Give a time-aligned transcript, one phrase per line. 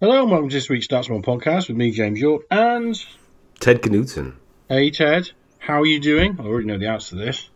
[0.00, 2.96] Hello and welcome to this week's StatsBomb podcast with me, James Yorke, and
[3.58, 4.34] Ted Knutson.
[4.68, 6.36] Hey Ted, how are you doing?
[6.38, 7.50] I already know the answer to this.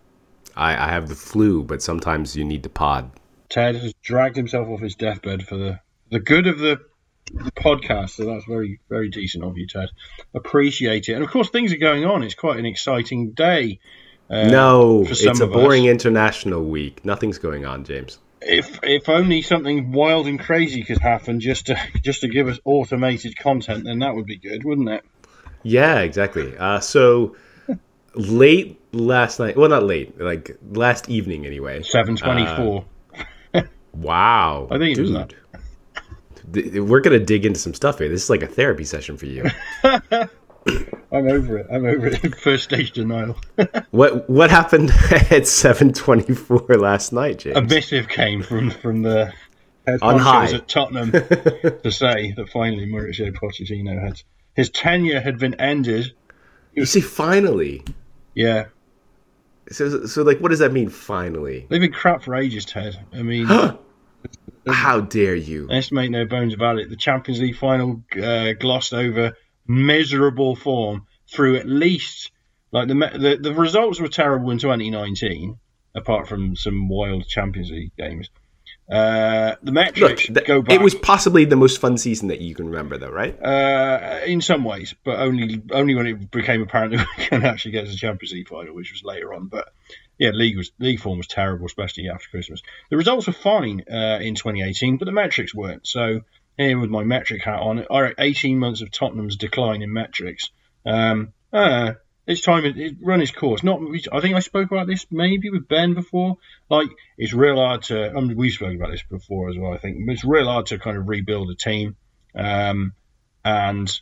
[0.57, 3.13] I, I have the flu, but sometimes you need the pod.
[3.49, 5.79] Ted has dragged himself off his deathbed for the,
[6.11, 6.81] the good of the,
[7.33, 9.91] the podcast, so that's very, very decent of you, Ted.
[10.35, 11.13] Appreciate it.
[11.13, 12.25] And of course, things are going on.
[12.25, 13.79] It's quite an exciting day.
[14.29, 15.93] Uh, no, it's a boring us.
[15.93, 17.05] international week.
[17.05, 21.79] Nothing's going on, James if if only something wild and crazy could happen just to
[22.03, 25.05] just to give us automated content, then that would be good, wouldn't it?
[25.63, 26.57] Yeah, exactly.
[26.57, 27.37] Uh, so
[28.15, 31.83] late last night, well, not late, like last evening anyway.
[31.83, 32.85] Seven twenty four.
[33.55, 35.35] Uh, wow, I think it was that.
[36.53, 38.09] We're gonna dig into some stuff here.
[38.09, 39.49] This is like a therapy session for you.
[41.13, 41.67] I'm over it.
[41.71, 42.37] I'm over it.
[42.41, 43.37] First stage denial.
[43.91, 47.57] what what happened at 7:24 last night, James?
[47.57, 49.33] A missive came from from the
[49.87, 54.23] head on high at Tottenham to say that finally Mauricio Pochettino had
[54.55, 56.13] his tenure had been ended.
[56.75, 57.85] You see, finally.
[58.35, 58.67] Yeah.
[59.71, 60.89] So, so like, what does that mean?
[60.89, 62.99] Finally, they've been crap for ages, Ted.
[63.13, 63.47] I mean,
[64.67, 65.67] how dare you?
[65.69, 66.91] Let's make no bones about it.
[66.91, 69.35] The Champions League final uh, glossed over
[69.67, 72.31] miserable form through at least
[72.73, 75.59] like the, the the results were terrible in 2019,
[75.95, 78.31] apart from some wild Champions League games.
[78.91, 80.75] Uh, the metrics Look, the, go back.
[80.75, 83.41] It was possibly the most fun season that you can remember, though, right?
[83.43, 87.73] Uh, in some ways, but only only when it became apparent that we can actually
[87.73, 89.49] get to the Champions League final, which was later on.
[89.49, 89.69] But
[90.19, 92.63] yeah, league was league form was terrible, especially after Christmas.
[92.91, 95.87] The results were fine uh, in 2018, but the metrics weren't.
[95.87, 96.21] So
[96.57, 97.85] here with my metric hat on.
[97.91, 100.51] Right, 18 months of Tottenham's decline in metrics.
[100.85, 101.95] Um, uh,
[102.27, 103.63] it's time it run its course.
[103.63, 103.81] Not,
[104.13, 106.37] I think I spoke about this maybe with Ben before.
[106.71, 108.11] Like, it's real hard to.
[108.11, 109.73] I mean, we spoke about this before as well.
[109.73, 111.97] I think it's real hard to kind of rebuild a team,
[112.35, 112.93] um,
[113.45, 114.01] and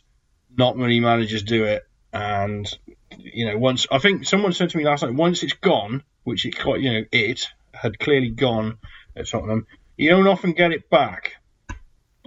[0.55, 1.83] not many managers do it.
[2.13, 2.71] And
[3.17, 6.45] you know, once I think someone said to me last night, once it's gone, which
[6.45, 8.77] it quite, you know, it had clearly gone
[9.15, 9.65] at Tottenham,
[9.97, 11.33] you don't often get it back.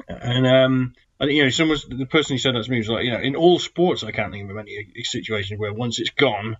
[0.08, 2.88] And um, I think you know, someone the person who said that to me was
[2.88, 6.10] like, you know, in all sports, I can't think of any situations where once it's
[6.10, 6.56] gone,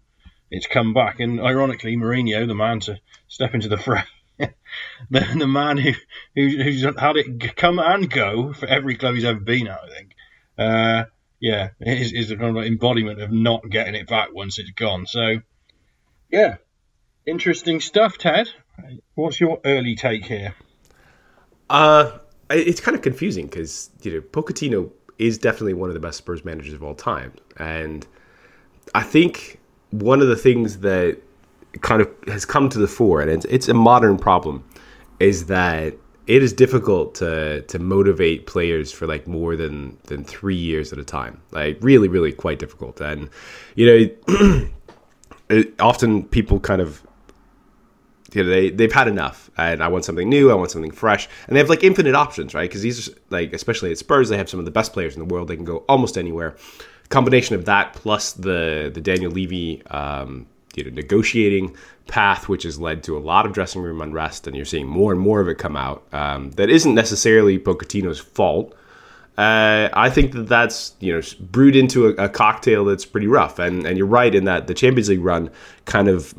[0.51, 1.21] it's come back.
[1.21, 4.05] And ironically, Mourinho, the man to step into the fray,
[4.39, 4.51] the,
[5.11, 5.93] the man who,
[6.35, 9.89] who who's had it come and go for every club he's ever been at, I
[9.89, 10.11] think.
[10.57, 11.05] Uh,
[11.41, 15.07] yeah, is, is the kind of embodiment of not getting it back once it's gone.
[15.07, 15.41] So,
[16.31, 16.57] yeah,
[17.27, 18.49] interesting stuff, Ted.
[19.15, 20.55] What's your early take here?
[21.69, 22.19] Uh,
[22.51, 26.45] it's kind of confusing because you know Pochettino is definitely one of the best Spurs
[26.45, 28.07] managers of all time, and
[28.95, 29.61] I think
[29.91, 31.19] one of the things that
[31.81, 34.65] kind of has come to the fore, and it's, it's a modern problem,
[35.21, 35.95] is that
[36.27, 40.99] it is difficult to to motivate players for like more than than three years at
[40.99, 41.41] a time.
[41.53, 43.01] Like really, really quite difficult.
[43.01, 43.29] And
[43.75, 44.69] you know,
[45.51, 47.04] it, often people kind of
[48.35, 50.51] you know, they they've had enough, and I want something new.
[50.51, 52.69] I want something fresh, and they have like infinite options, right?
[52.69, 55.21] Because these, are, like, especially at Spurs, they have some of the best players in
[55.21, 55.49] the world.
[55.49, 56.57] They can go almost anywhere.
[57.11, 62.79] Combination of that plus the the Daniel Levy, um, you know, negotiating path, which has
[62.79, 65.49] led to a lot of dressing room unrest, and you're seeing more and more of
[65.49, 66.05] it come out.
[66.13, 68.75] Um, that isn't necessarily Pochettino's fault.
[69.37, 73.59] Uh, I think that that's you know brewed into a, a, cocktail that's pretty rough,
[73.59, 75.51] and and you're right in that the Champions League run
[75.87, 76.37] kind of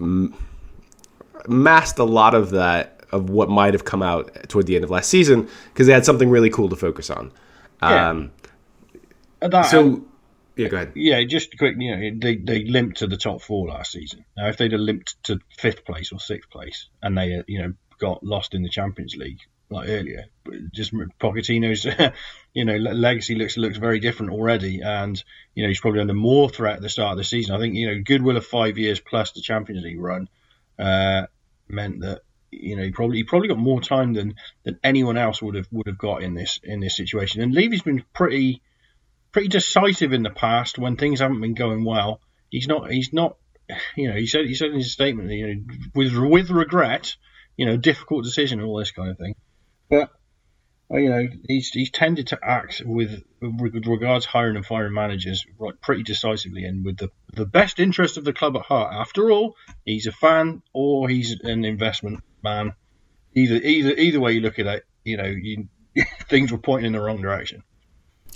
[1.47, 4.89] masked a lot of that of what might have come out toward the end of
[4.91, 7.31] last season because they had something really cool to focus on.
[7.81, 8.09] Yeah.
[8.09, 8.31] Um,
[9.41, 10.05] that, so,
[10.55, 10.93] yeah, go ahead.
[10.95, 11.75] Yeah, just quick.
[11.77, 14.25] You know, they they limped to the top four last season.
[14.37, 17.73] Now, if they'd have limped to fifth place or sixth place, and they you know
[17.99, 19.39] got lost in the Champions League
[19.69, 20.25] like earlier,
[20.73, 21.85] just Pochettino's
[22.53, 25.21] you know legacy looks looks very different already, and
[25.53, 27.55] you know he's probably under more threat at the start of the season.
[27.55, 30.29] I think you know goodwill of five years plus the Champions League run.
[30.79, 31.27] Uh,
[31.67, 32.21] meant that
[32.51, 35.67] you know he probably he probably got more time than than anyone else would have
[35.71, 37.41] would have got in this in this situation.
[37.41, 38.61] And Levy's been pretty
[39.31, 42.21] pretty decisive in the past when things haven't been going well.
[42.49, 43.37] He's not he's not
[43.95, 45.61] you know he said he said in his statement you know
[45.93, 47.15] with with regret
[47.57, 49.35] you know difficult decision and all this kind of thing.
[49.89, 50.11] But
[50.91, 55.79] you know, he's he's tended to act with, with regards hiring and firing managers right
[55.81, 58.93] pretty decisively and with the the best interest of the club at heart.
[58.93, 62.73] After all, he's a fan or he's an investment man.
[63.33, 65.67] Either either either way you look at it, you know, you,
[66.29, 67.63] things were pointing in the wrong direction.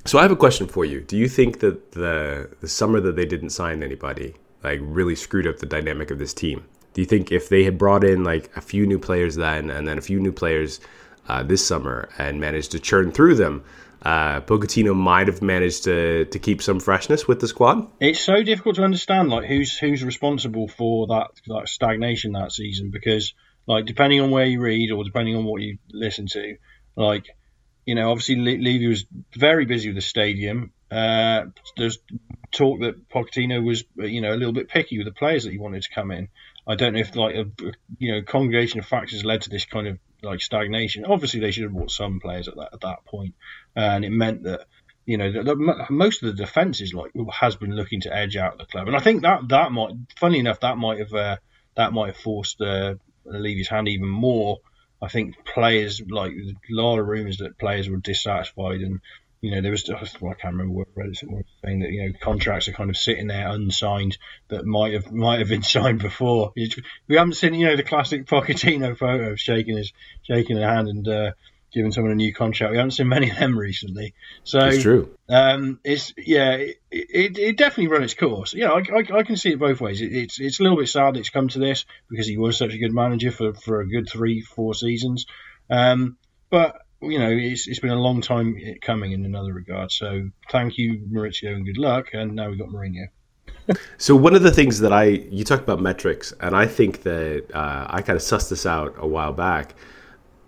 [0.05, 1.01] So I have a question for you.
[1.01, 5.45] Do you think that the the summer that they didn't sign anybody like really screwed
[5.45, 6.65] up the dynamic of this team?
[6.93, 9.87] Do you think if they had brought in like a few new players then and
[9.87, 10.79] then a few new players
[11.29, 13.63] uh, this summer and managed to churn through them,
[14.01, 17.87] uh, Pochettino might have managed to to keep some freshness with the squad.
[17.99, 22.91] It's so difficult to understand like who's who's responsible for that that stagnation that season
[22.91, 23.33] because
[23.67, 26.55] like depending on where you read or depending on what you listen to,
[26.95, 27.25] like
[27.85, 29.05] you know obviously Le- Levy was
[29.35, 30.71] very busy with the stadium.
[30.89, 31.45] Uh,
[31.77, 31.99] there's
[32.51, 35.59] talk that Pochettino was you know a little bit picky with the players that he
[35.59, 36.29] wanted to come in.
[36.69, 37.45] I don't know if like a
[37.97, 41.03] you know congregation of factors led to this kind of like stagnation.
[41.03, 43.33] Obviously, they should have bought some players at that at that point,
[43.75, 44.67] and it meant that
[45.05, 48.37] you know the, the, most of the defense is like has been looking to edge
[48.37, 51.37] out the club, and I think that that might, funny enough, that might have uh,
[51.75, 52.95] that might have forced uh,
[53.25, 54.59] Levy's hand even more.
[55.01, 58.99] I think players like a lot of rumours that players were dissatisfied and
[59.41, 59.95] you know, there was I
[60.33, 61.23] can't remember what I was
[61.63, 64.17] saying that you know contracts are kind of sitting there unsigned
[64.49, 66.51] that might have might have been signed before.
[67.07, 69.93] We haven't seen you know the classic Pochettino photo of shaking his
[70.23, 71.31] shaking a hand and uh,
[71.71, 72.71] giving someone a new contract.
[72.71, 74.13] We haven't seen many of them recently.
[74.43, 75.15] So it's true.
[75.29, 78.53] Um, it's yeah, it, it, it, definitely run its course.
[78.53, 80.01] You know, I, I, I can see it both ways.
[80.01, 82.57] It, it's it's a little bit sad that it's come to this because he was
[82.57, 85.25] such a good manager for for a good three four seasons.
[85.69, 86.17] Um,
[86.49, 89.91] but you know, it's, it's been a long time coming in another regard.
[89.91, 92.07] So thank you, Mauricio, and good luck.
[92.13, 93.07] And now we've got Mourinho.
[93.97, 97.45] so one of the things that I you talked about metrics, and I think that
[97.53, 99.75] uh, I kind of sussed this out a while back.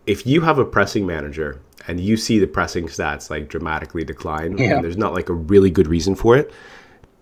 [0.07, 4.57] If you have a pressing manager and you see the pressing stats like dramatically decline,
[4.57, 4.75] yeah.
[4.75, 6.51] and there's not like a really good reason for it,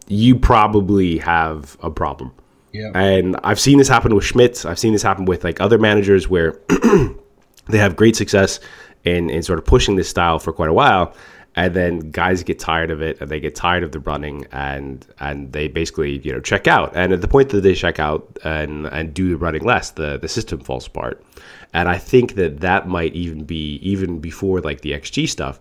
[0.08, 2.32] you probably have a problem.
[2.72, 2.92] Yeah.
[2.94, 4.66] And I've seen this happen with Schmidt.
[4.66, 6.60] I've seen this happen with like other managers where
[7.68, 8.60] they have great success
[9.10, 11.14] in, in sort of pushing this style for quite a while.
[11.56, 15.06] And then guys get tired of it and they get tired of the running and
[15.20, 16.96] and they basically, you know, check out.
[16.96, 20.18] And at the point that they check out and, and do the running less, the,
[20.18, 21.24] the system falls apart.
[21.74, 25.60] And I think that that might even be, even before like the XG stuff,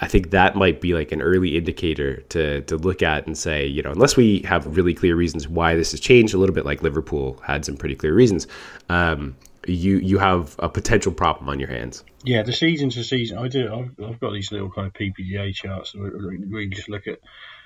[0.00, 3.66] I think that might be like an early indicator to to look at and say,
[3.66, 6.64] you know, unless we have really clear reasons why this has changed, a little bit
[6.64, 8.46] like Liverpool had some pretty clear reasons.
[8.88, 9.36] Um,
[9.74, 12.04] you you have a potential problem on your hands.
[12.24, 13.72] Yeah, the season to season, I do.
[13.72, 17.20] I've, I've got these little kind of PPDA charts where we just look at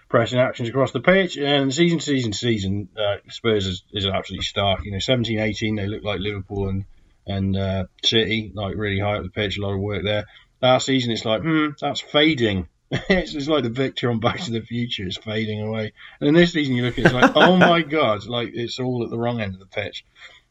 [0.09, 4.07] pressing actions across the pitch, and season to season to season, uh, Spurs is, is
[4.07, 4.85] absolutely stark.
[4.85, 6.85] You know, 17, 18, they look like Liverpool and
[7.27, 10.27] and uh, City, like really high up the pitch, a lot of work there.
[10.61, 12.69] Last season, it's like, hmm, that's fading.
[12.91, 15.93] it's, it's, like the victor on Back to the Future is fading away.
[16.21, 18.79] And then this season, you look at it, it's like, oh my god, like it's
[18.79, 20.05] all at the wrong end of the pitch.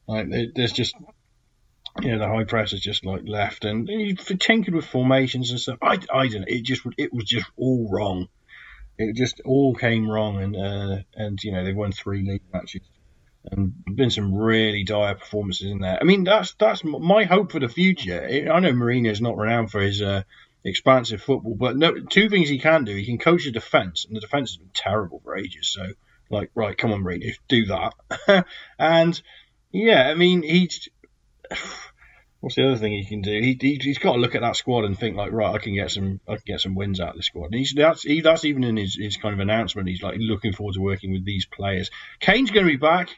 [0.07, 0.95] Like there's just
[2.01, 5.59] you know, the high press has just like left, and he tinkered with formations and
[5.59, 5.77] stuff.
[5.81, 6.45] I, I don't know.
[6.47, 8.27] It just it was just all wrong.
[8.97, 12.81] It just all came wrong, and uh, and you know they won three league matches,
[13.51, 15.97] and been some really dire performances in there.
[15.99, 18.23] I mean, that's that's my hope for the future.
[18.51, 20.23] I know Mourinho's not renowned for his uh,
[20.63, 24.15] expansive football, but no, two things he can do: he can coach the defense, and
[24.15, 25.69] the defense has been terrible for ages.
[25.69, 25.93] So,
[26.31, 28.45] like, right, come on, Mourinho, do that.
[28.79, 29.21] and
[29.71, 30.87] yeah, I mean, he's
[32.43, 33.31] what's the other thing he can do?
[33.31, 35.75] He, he has got to look at that squad and think like, right, I can
[35.75, 37.45] get some I can get some wins out of this squad.
[37.45, 39.87] And he's that's he, that's even in his, his kind of announcement.
[39.87, 41.89] He's like looking forward to working with these players.
[42.19, 43.09] Kane's going to be back.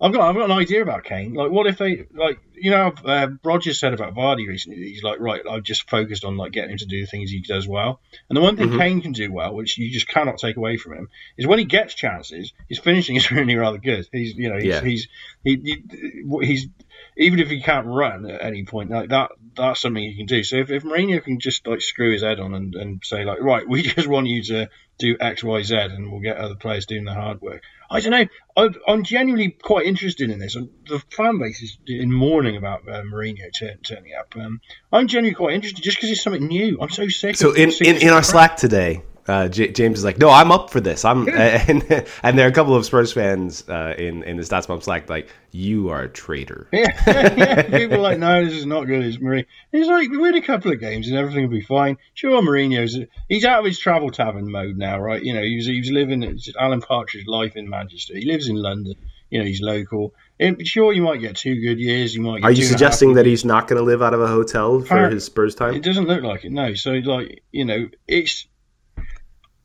[0.00, 1.32] I've got I've got an idea about Kane.
[1.32, 4.88] Like, what if they like you know uh, Rodgers said about Vardy recently?
[4.88, 7.40] He's like, right, I've just focused on like getting him to do the things he
[7.40, 8.00] does well.
[8.28, 8.78] And the one thing mm-hmm.
[8.78, 11.64] Kane can do well, which you just cannot take away from him, is when he
[11.64, 14.06] gets chances, his finishing is really rather good.
[14.12, 14.80] He's you know he's yeah.
[14.82, 15.08] he's
[15.42, 16.68] he, he, he's
[17.16, 20.42] even if he can't run at any point, like that, that's something he can do.
[20.42, 23.40] So if, if Mourinho can just like screw his head on and, and say like,
[23.40, 26.86] right, we just want you to do X, Y, Z, and we'll get other players
[26.86, 27.62] doing the hard work.
[27.90, 28.26] I don't know.
[28.56, 30.56] I, I'm genuinely quite interested in this.
[30.88, 33.50] The fan base is in mourning about uh, Mourinho
[33.84, 34.34] turning up.
[34.36, 34.60] Um,
[34.92, 36.78] I'm genuinely quite interested just because it's something new.
[36.80, 37.36] I'm so sick.
[37.36, 40.70] So in, in, in our Slack today, uh, J- James is like, no, I'm up
[40.70, 41.04] for this.
[41.04, 44.68] I'm and and there are a couple of Spurs fans uh, in in the Stats
[44.68, 46.68] Bomb Slack like, you are a traitor.
[46.72, 46.86] Yeah,
[47.36, 47.62] yeah.
[47.62, 49.04] people are like, no, this is not good.
[49.04, 49.46] It's Mourinho.
[49.72, 51.98] He's like, we win a couple of games and everything will be fine.
[52.14, 55.22] Sure, Mourinho's he's out of his travel tavern mode now, right?
[55.22, 58.14] You know, he was he was living Alan Partridge life in Manchester.
[58.14, 58.94] He lives in London.
[59.30, 60.14] You know, he's local.
[60.38, 62.14] And sure, you might get two good years.
[62.14, 62.44] You might.
[62.44, 65.24] Are you suggesting that he's not going to live out of a hotel for his
[65.24, 65.74] Spurs time?
[65.74, 66.52] It doesn't look like it.
[66.52, 66.74] No.
[66.74, 68.46] So, like, you know, it's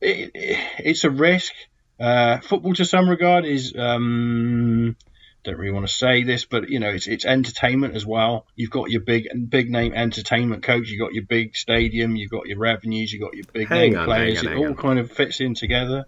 [0.01, 0.31] it,
[0.79, 1.53] it's a risk.
[1.99, 4.95] Uh, football, to some regard, is um,
[5.43, 8.45] don't really want to say this, but you know, it's it's entertainment as well.
[8.55, 12.47] You've got your big big name entertainment coach, you've got your big stadium, you've got
[12.47, 14.39] your revenues, you've got your big hang name on, players.
[14.39, 14.75] On, it all on.
[14.75, 16.05] kind of fits in together.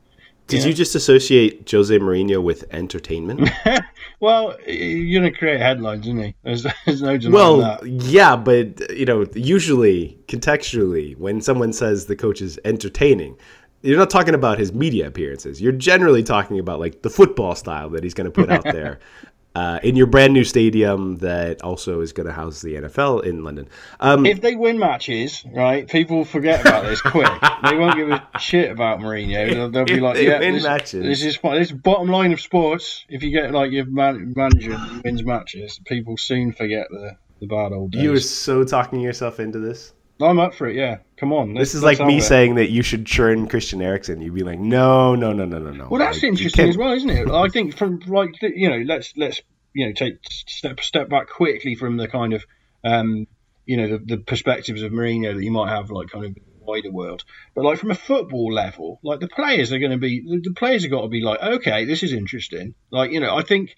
[0.48, 0.68] Did Yeah.
[0.68, 3.50] you just associate Jose Mourinho with entertainment?
[4.20, 6.36] Well, you're going to create headlines, isn't he?
[6.44, 7.86] There's, there's no denying well, that.
[7.86, 13.36] yeah, but you know, usually contextually, when someone says the coach is entertaining,
[13.84, 15.62] you're not talking about his media appearances.
[15.62, 19.00] You're generally talking about like the football style that he's going to put out there.
[19.56, 23.44] Uh, in your brand new stadium that also is going to house the NFL in
[23.44, 23.70] London.
[24.00, 27.30] Um, If they win matches, right, people forget about this quick.
[27.64, 29.54] they won't give a shit about Mourinho.
[29.54, 31.04] They'll, they'll be If like, they yeah, win this, matches.
[31.04, 31.40] this is.
[31.40, 33.06] This bottom line of sports.
[33.10, 34.76] If you get like your man, manager
[35.06, 38.02] wins matches, people soon forget the, the bad old days.
[38.02, 39.94] you were so talking yourself into this.
[40.22, 40.76] I'm up for it.
[40.76, 41.54] Yeah, come on.
[41.54, 42.22] This is like me it.
[42.22, 44.22] saying that you should churn Christian Eriksen.
[44.22, 45.88] You'd be like, no, no, no, no, no, no.
[45.90, 47.30] Well, that's Like, interesting as well, isn't it?
[47.30, 49.42] I think from like you know, let's let's
[49.74, 52.46] you know take step step back quickly from the kind of
[52.84, 53.28] um,
[53.66, 56.42] you know the, the perspectives of Mourinho that you might have like kind of the
[56.60, 57.24] wider world,
[57.56, 60.54] but like from a football level, like the players are going to be the, the
[60.54, 62.76] players have got to be like, okay, this is interesting.
[62.92, 63.76] Like you know, I think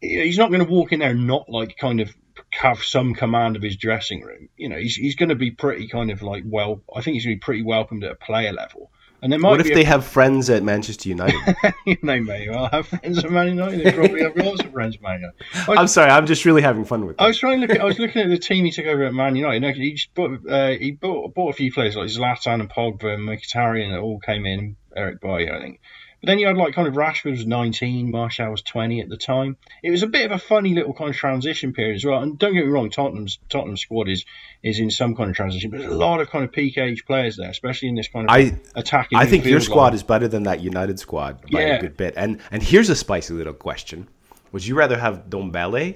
[0.00, 2.14] he's not going to walk in there and not like kind of
[2.52, 4.48] have some command of his dressing room.
[4.56, 7.24] You know, he's he's going to be pretty kind of like well, I think he's
[7.24, 8.90] going to be pretty welcomed at a player level.
[9.22, 11.56] And there might What if be a they have friends at Manchester United?
[12.02, 13.84] they may well have friends at Man United.
[13.84, 15.70] They probably have lots of friends at Man United.
[15.70, 17.76] I, I'm sorry, I'm just really having fun with I was trying to look.
[17.76, 19.60] At, I was looking at the team he took over at Man United.
[19.60, 20.46] No, he just bought.
[20.48, 24.20] Uh, he bought, bought a few players like Zlatan and Pogba and Mkhitaryan that all
[24.20, 24.76] came in.
[24.94, 25.80] Eric Bailly, I think.
[26.26, 29.56] Then you had like kind of Rashford was 19, Martial was 20 at the time.
[29.84, 32.20] It was a bit of a funny little kind of transition period as well.
[32.20, 34.24] And don't get me wrong, Tottenham's Tottenham squad is
[34.62, 37.04] is in some kind of transition, but there's a lot of kind of peak age
[37.06, 39.16] players there, especially in this kind of I attacking.
[39.16, 39.94] I think your squad line.
[39.94, 41.74] is better than that United squad by Yeah.
[41.76, 42.14] a good bit.
[42.16, 44.08] And and here's a spicy little question:
[44.50, 45.94] Would you rather have Dombele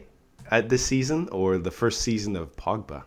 [0.49, 3.03] at this season or the first season of Pogba?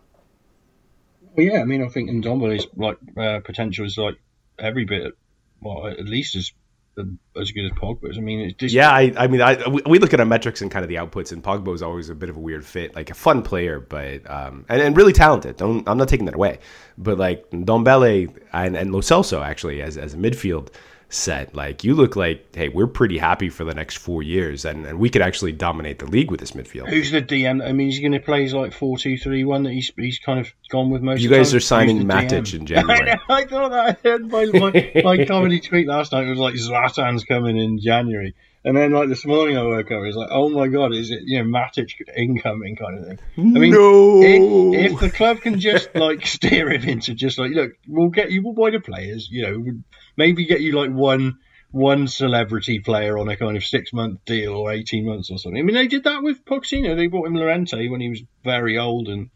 [1.37, 4.15] Well, yeah, I mean, I think Ndombele's like uh, potential is like
[4.59, 5.13] every bit,
[5.61, 6.51] well, at least as
[6.97, 8.17] as good as Pogba's.
[8.17, 10.69] I mean, it's just, Yeah, I, I mean, I, we- look at our metrics and
[10.69, 13.09] kind of the outputs, and Pogba is always a bit of a weird fit, like
[13.09, 15.57] a fun player, but um, and, and really talented.
[15.57, 16.59] Don't I'm not taking that away,
[16.97, 20.69] but like Dombele and and Lo Celso actually as as a midfield
[21.13, 24.85] set, like you look like hey, we're pretty happy for the next four years, and,
[24.85, 26.89] and we could actually dominate the league with this midfield.
[26.89, 27.65] Who's the DM?
[27.65, 30.19] I mean, he's going to play his like four two three one that he's he's
[30.19, 31.21] kind of gone with most.
[31.21, 31.57] You guys time.
[31.57, 32.59] are signing Matic DM?
[32.59, 33.11] in January.
[33.29, 33.99] I, thought that.
[34.03, 38.35] I heard my, my, my comedy tweet last night was like Zlatan's coming in January.
[38.65, 40.03] And then, like this morning, I woke up.
[40.03, 43.19] It was like, "Oh my god, is it you know Matic incoming kind of thing?"
[43.37, 44.23] I mean, no.
[44.23, 48.31] if, if the club can just like steer him into just like look, we'll get
[48.31, 49.27] you wider players.
[49.29, 49.73] You know,
[50.15, 51.39] maybe get you like one
[51.71, 55.59] one celebrity player on a kind of six month deal or eighteen months or something.
[55.59, 56.95] I mean, they did that with Pochettino.
[56.95, 59.29] They bought him Llorente when he was very old and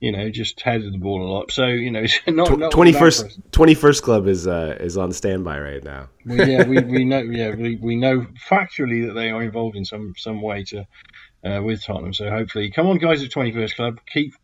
[0.00, 1.52] you know just headed the ball a lot.
[1.52, 5.58] So you know, it's not Twenty first twenty first club is uh, is on standby
[5.60, 6.08] right now.
[6.24, 7.20] We, yeah, we, we know.
[7.20, 10.86] Yeah, we, we know factually that they are involved in some some way to
[11.44, 12.14] uh, with Tottenham.
[12.14, 14.34] So hopefully, come on, guys at Twenty First Club, keep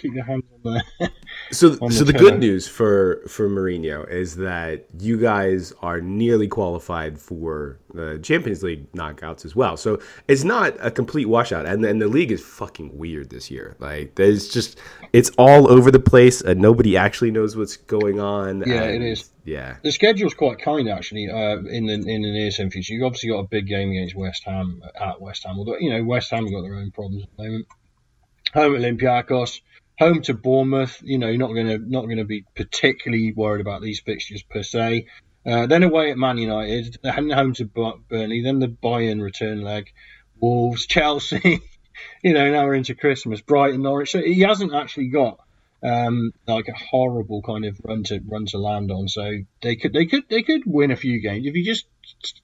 [0.00, 1.10] keep your hands on there.
[1.52, 6.00] So, on so the the good news for for Mourinho is that you guys are
[6.00, 9.76] nearly qualified for the Champions League knockouts as well.
[9.76, 13.76] So it's not a complete washout, and and the league is fucking weird this year.
[13.80, 14.78] Like there's just
[15.12, 18.62] it's all over the place, and nobody actually knows what's going on.
[18.66, 19.30] Yeah, and- it is.
[19.44, 21.28] Yeah, The schedule's quite kind actually.
[21.30, 24.14] Uh, in the in the near term future, you've obviously got a big game against
[24.14, 25.58] West Ham at West Ham.
[25.58, 27.66] Although you know West Ham have got their own problems at the moment.
[28.54, 29.60] Home Olympiacos,
[30.00, 31.00] home to Bournemouth.
[31.04, 35.06] You know, you're not gonna not gonna be particularly worried about these fixtures per se.
[35.46, 39.92] Uh, then away at Man United, then home to Burnley, then the Bayern return leg,
[40.40, 41.60] Wolves, Chelsea.
[42.22, 44.10] you know, now we're into Christmas, Brighton, Norwich.
[44.10, 45.38] So he hasn't actually got
[45.82, 49.08] um, like a horrible kind of run to run to land on.
[49.08, 49.30] So
[49.62, 51.86] they could they could they could win a few games if he just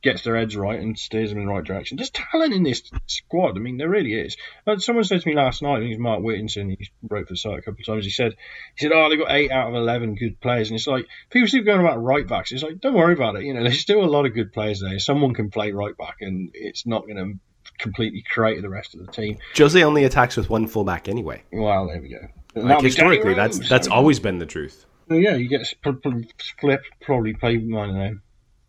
[0.03, 1.97] gets their heads right and steers them in the right direction.
[1.97, 3.57] There's talent in this squad.
[3.57, 4.37] I mean, there really is.
[4.67, 7.35] Uh, Someone said to me last night, I think it's Mark Whittington, he wrote for
[7.35, 8.05] the site a couple of times.
[8.05, 8.37] He said,
[8.77, 11.49] he said, oh, they've got eight out of eleven good players, and it's like people
[11.49, 12.53] keep going about right backs.
[12.53, 13.43] It's like don't worry about it.
[13.43, 14.99] You know, there's still a lot of good players there.
[14.99, 17.33] Someone can play right back, and it's not going to
[17.79, 19.39] completely create the rest of the team.
[19.57, 21.43] Jose only attacks with one fullback anyway.
[21.53, 22.29] Well, there we go.
[22.57, 24.87] Like historically, that's that's always been the truth.
[25.09, 27.53] Well, yeah, you get split, probably play.
[27.53, 28.19] I don't know.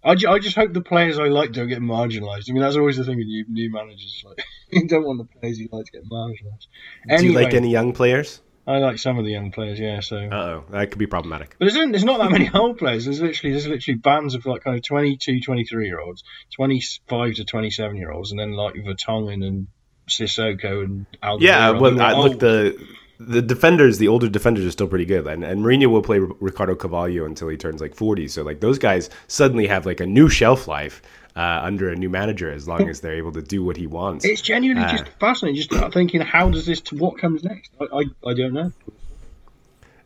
[0.03, 2.49] I, ju- I just hope the players I like don't get marginalised.
[2.49, 4.23] I mean, that's always the thing with new, new managers.
[4.27, 7.19] Like, you don't want the players you like to get marginalised.
[7.19, 8.41] Do you like any young players?
[8.67, 10.01] I like some of the young players, yeah.
[10.01, 11.55] So, Uh oh, that could be problematic.
[11.57, 13.05] but there's, there's not that many old players.
[13.05, 16.23] There's literally there's literally bands of like kind of 22, 23 year olds,
[16.55, 19.67] 25 to 27 year olds, and then like Vertonghen and
[20.09, 21.41] Sissoko and Alderweireld.
[21.41, 22.77] Yeah, well, I, look the
[23.19, 26.75] the defenders, the older defenders, are still pretty good, and and Mourinho will play Ricardo
[26.75, 28.27] Carvalho until he turns like forty.
[28.27, 31.01] So like those guys suddenly have like a new shelf life.
[31.35, 34.25] Uh, under a new manager, as long as they're able to do what he wants,
[34.25, 35.61] it's genuinely uh, just fascinating.
[35.61, 36.81] Just thinking, how does this?
[36.81, 37.69] To what comes next?
[37.79, 38.71] I, I, I don't know.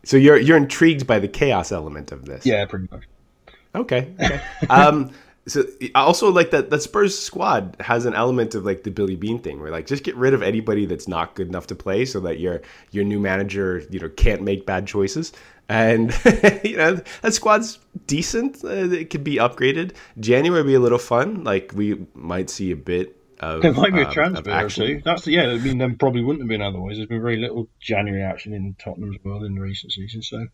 [0.04, 2.44] So you're you're intrigued by the chaos element of this?
[2.44, 3.04] Yeah, pretty much.
[3.74, 4.12] Okay.
[4.20, 4.40] okay.
[4.70, 5.12] um,
[5.46, 9.16] so I also like that that Spurs squad has an element of like the Billy
[9.16, 12.04] Beane thing, where like just get rid of anybody that's not good enough to play,
[12.04, 15.32] so that your your new manager you know can't make bad choices.
[15.68, 16.10] And
[16.64, 19.94] you know that squad's decent; uh, it could be upgraded.
[20.20, 21.42] January would be a little fun.
[21.42, 25.02] Like we might see a bit of, there might be a um, transfer two.
[25.04, 25.48] That's yeah.
[25.48, 26.96] I mean, there probably wouldn't have been otherwise.
[26.96, 30.46] There's been very little January action in Tottenham's world in recent seasons, so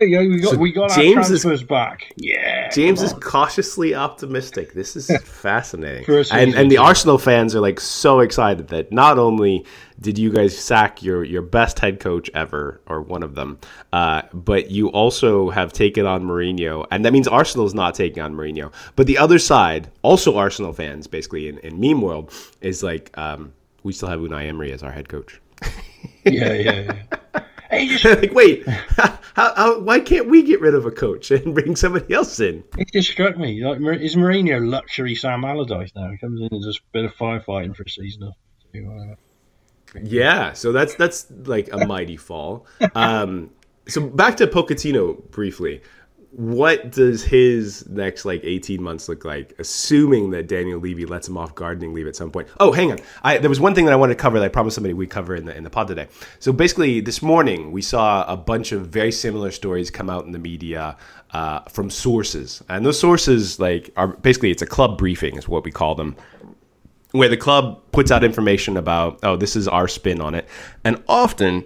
[0.00, 0.18] go.
[0.20, 2.12] We got so we got James our transfers is, back.
[2.16, 2.68] Yeah.
[2.70, 4.74] James is cautiously optimistic.
[4.74, 6.04] This is fascinating.
[6.32, 9.64] and and the Arsenal fans are like so excited that not only
[10.00, 13.58] did you guys sack your your best head coach ever or one of them,
[13.92, 18.22] uh, but you also have taken on Mourinho, and that means Arsenal is not taking
[18.22, 18.72] on Mourinho.
[18.96, 23.52] But the other side, also Arsenal fans, basically in, in meme world, is like um,
[23.82, 25.40] we still have Unai Emery as our head coach.
[26.24, 27.24] yeah, yeah, yeah.
[28.04, 28.66] like, wait,
[29.34, 32.64] how, how, why can't we get rid of a coach and bring somebody else in?
[32.78, 33.64] It just struck me.
[33.64, 36.10] Like, is Mourinho luxury Sam Allardyce now?
[36.10, 38.32] He comes in and does a bit of firefighting for a season or
[38.72, 39.16] two.
[40.02, 42.66] Yeah, so that's that's like a mighty fall.
[42.94, 43.50] Um,
[43.86, 45.82] so back to Pochettino briefly
[46.36, 51.36] what does his next like 18 months look like assuming that daniel levy lets him
[51.36, 52.48] off gardening leave at some point?
[52.58, 52.98] Oh hang on.
[53.22, 55.10] I, there was one thing that i wanted to cover that i promised somebody we'd
[55.10, 56.08] cover in the, in the pod today.
[56.40, 60.32] So basically this morning we saw a bunch of very similar stories come out in
[60.32, 60.96] the media
[61.30, 62.62] uh, from sources.
[62.68, 66.16] And those sources like are basically it's a club briefing is what we call them
[67.12, 70.48] where the club puts out information about oh this is our spin on it.
[70.84, 71.64] And often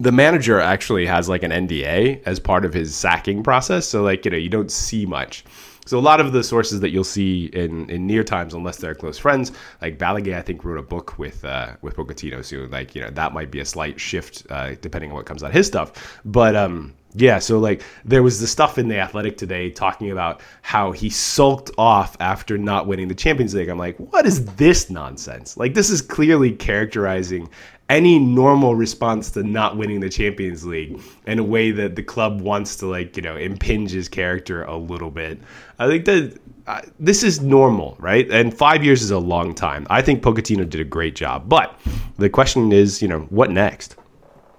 [0.00, 3.86] the manager actually has like an NDA as part of his sacking process.
[3.86, 5.44] So like, you know, you don't see much.
[5.86, 8.94] So a lot of the sources that you'll see in, in near times, unless they're
[8.94, 12.44] close friends, like Balague, I think wrote a book with uh, with Pochettino.
[12.44, 15.42] So like, you know, that might be a slight shift uh, depending on what comes
[15.42, 16.20] out of his stuff.
[16.26, 20.42] But um, yeah, so like there was the stuff in the Athletic today talking about
[20.60, 23.70] how he sulked off after not winning the Champions League.
[23.70, 25.56] I'm like, what is this nonsense?
[25.56, 27.48] Like this is clearly characterizing
[27.88, 32.40] any normal response to not winning the Champions League in a way that the club
[32.40, 35.40] wants to like you know impinge his character a little bit.
[35.78, 38.30] I think that uh, this is normal, right?
[38.30, 39.86] And five years is a long time.
[39.88, 41.78] I think Pochettino did a great job, but
[42.18, 43.96] the question is, you know, what next?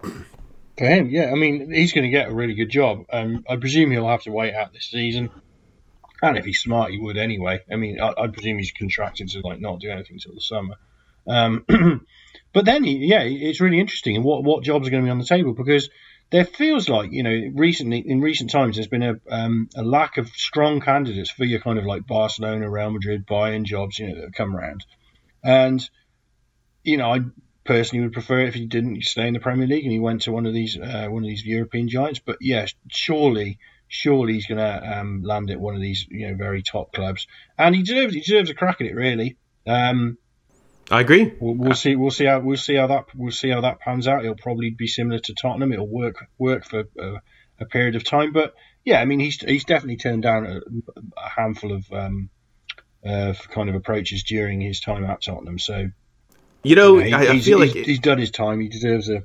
[0.02, 3.06] For him, yeah, I mean, he's going to get a really good job.
[3.12, 5.30] Um, I presume he'll have to wait out this season,
[6.22, 7.60] and if he's smart, he would anyway.
[7.72, 10.76] I mean, I, I presume he's contracted to like not do anything until the summer.
[11.28, 11.66] Um,
[12.52, 14.16] But then, yeah, it's really interesting.
[14.16, 15.90] And what what jobs are going to be on the table because
[16.32, 20.18] there feels like you know recently in recent times there's been a um, a lack
[20.18, 24.16] of strong candidates for your kind of like Barcelona, Real Madrid, Bayern jobs you know
[24.16, 24.84] that have come around,
[25.44, 25.88] and
[26.84, 27.20] you know I
[27.66, 30.32] personally would prefer if he didn't stay in the Premier League and he went to
[30.32, 32.20] one of these uh, one of these European giants.
[32.20, 36.36] But yes, surely surely he's going to um, land at one of these you know
[36.36, 37.28] very top clubs,
[37.60, 39.38] and he deserves he deserves a crack at it really.
[39.68, 40.18] Um,
[40.92, 41.34] I agree.
[41.40, 41.96] We'll, we'll, see.
[41.96, 44.24] We'll see how we'll see how that we'll see how that pans out.
[44.24, 45.72] It'll probably be similar to Tottenham.
[45.72, 47.22] It'll work work for a,
[47.60, 48.34] a period of time.
[48.34, 50.60] But yeah, I mean, he's he's definitely turned down a,
[51.18, 52.30] a handful of um,
[53.06, 55.60] uh, kind of approaches during his time at Tottenham.
[55.60, 55.90] So
[56.64, 58.60] you know, you know he, I, I, feel he's, like he's done his time.
[58.60, 59.24] He deserves a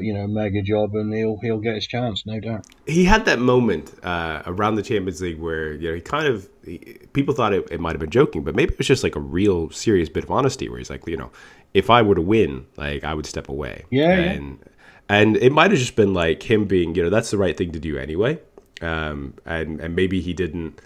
[0.00, 2.66] you know, mega job, and he'll he'll get his chance, no doubt.
[2.86, 6.48] He had that moment uh, around the Champions League where you know he kind of
[6.64, 6.78] he,
[7.12, 9.20] people thought it, it might have been joking, but maybe it was just like a
[9.20, 11.30] real serious bit of honesty where he's like, you know,
[11.74, 13.84] if I were to win, like I would step away.
[13.90, 15.16] Yeah, and yeah.
[15.16, 17.72] and it might have just been like him being, you know, that's the right thing
[17.72, 18.38] to do anyway.
[18.82, 20.80] Um, and and maybe he didn't,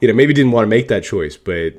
[0.00, 1.74] you know, maybe didn't want to make that choice, but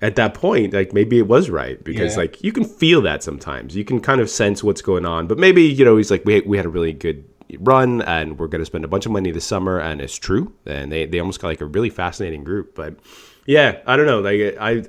[0.00, 2.22] at that point, like maybe it was right because yeah.
[2.22, 3.76] like you can feel that sometimes.
[3.76, 6.40] You can kind of sense what's going on, but maybe you know he's like we
[6.42, 7.24] we had a really good
[7.58, 10.52] run and we're going to spend a bunch of money this summer and it's true
[10.64, 12.74] and they they almost got like a really fascinating group.
[12.74, 12.96] But
[13.46, 14.20] yeah, I don't know.
[14.20, 14.84] Like I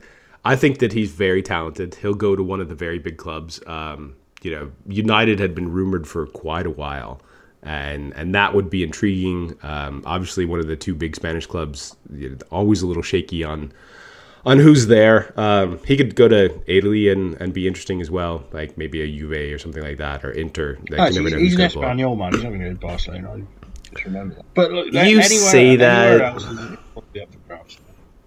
[0.45, 1.95] I think that he's very talented.
[1.95, 3.61] He'll go to one of the very big clubs.
[3.67, 7.19] Um, you know, United had been rumored for quite a while
[7.65, 9.57] and and that would be intriguing.
[9.63, 13.43] Um, obviously, one of the two big Spanish clubs, you know, always a little shaky
[13.43, 13.73] on
[14.45, 15.33] on who's there.
[15.37, 19.07] Um, he could go to Italy and, and be interesting as well, like maybe a
[19.07, 20.77] Juve or something like that, or Inter.
[20.89, 22.33] Like, he's, he's an Espanyol man.
[22.33, 23.33] He's not going to go to Barcelona.
[23.33, 24.45] I just remember that.
[24.53, 26.21] But look, you anywhere, say that.
[26.21, 26.45] Else,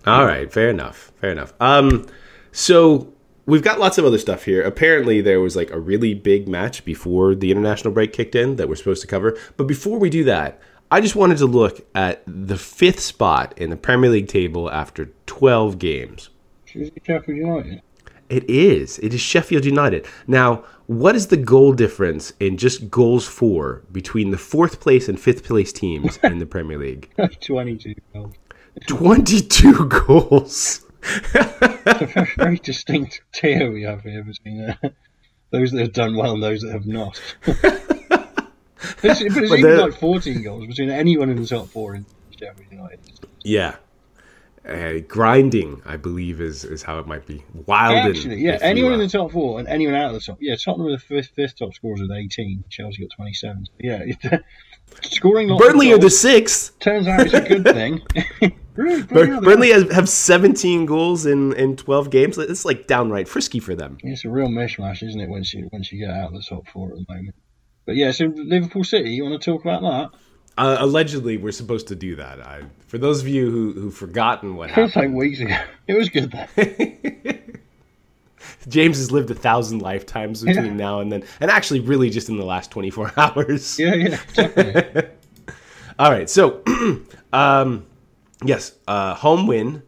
[0.07, 1.13] All right, fair enough.
[1.21, 1.53] Fair enough.
[1.61, 2.07] Um,
[2.51, 3.13] so
[3.47, 4.63] we've got lots of other stuff here.
[4.63, 8.69] Apparently, there was like a really big match before the international break kicked in that
[8.69, 9.39] we're supposed to cover.
[9.57, 13.69] But before we do that, I just wanted to look at the fifth spot in
[13.71, 16.31] the Premier League table after 12 games.
[16.65, 17.83] Sheffield United.
[18.31, 18.99] It is.
[18.99, 20.07] It is Sheffield United.
[20.27, 25.21] Now, what is the goal difference in just goals for between the fourth place and
[25.21, 27.11] fifth place teams in the Premier League?
[27.41, 28.35] 22 goals.
[28.87, 30.87] 22 goals.
[31.35, 34.89] a very distinct tier we have here between uh,
[35.51, 37.21] those that have done well and those that have not.
[38.81, 42.07] It's, but it's even like 14 goals between anyone in the top four in
[42.39, 43.01] Sheffield United.
[43.43, 43.77] Yeah.
[44.67, 47.43] Uh, grinding, I believe, is, is how it might be.
[47.67, 48.15] Wild.
[48.15, 50.39] Actually, yeah, anyone in the top four and anyone out of the top.
[50.41, 52.65] Yeah, Tottenham are the fifth, fifth top scorers with 18.
[52.69, 53.67] Chelsea got 27.
[53.79, 54.05] Yeah,
[55.03, 56.79] scoring lots Burnley are the sixth.
[56.81, 58.03] Turns out it's a good thing.
[58.75, 62.37] really, Bur- Burnley has, have 17 goals in, in 12 games.
[62.37, 63.97] It's like downright frisky for them.
[64.03, 66.69] It's a real mishmash, isn't it, once you, once you get out of the top
[66.69, 67.35] four at the moment?
[67.89, 70.19] But yeah, so Liverpool City, you want to talk about that?
[70.59, 72.39] Uh, allegedly, we're supposed to do that.
[72.39, 75.57] I, for those of you who who've forgotten what happened, like weeks ago.
[75.87, 77.35] It was good though.
[78.69, 80.73] James has lived a thousand lifetimes between yeah.
[80.75, 83.79] now and then, and actually, really, just in the last twenty four hours.
[83.79, 85.09] Yeah, yeah, definitely.
[85.99, 86.63] All right, so,
[87.33, 87.87] um,
[88.45, 89.83] yes, uh, home win,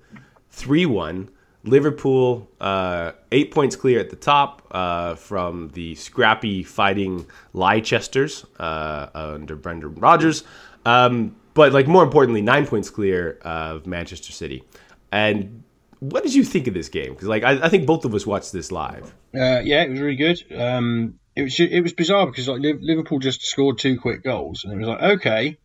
[0.48, 1.28] three one.
[1.64, 9.08] Liverpool, uh, eight points clear at the top uh, from the scrappy fighting Leicesters uh,
[9.14, 10.44] under Brendan Rodgers.
[10.86, 14.64] Um, but like more importantly, nine points clear of Manchester City.
[15.12, 15.64] And
[15.98, 17.12] what did you think of this game?
[17.12, 19.14] Because like I, I, think both of us watched this live.
[19.34, 20.42] Uh, yeah, it was really good.
[20.56, 24.72] Um, it was it was bizarre because like Liverpool just scored two quick goals, and
[24.72, 25.58] it was like okay,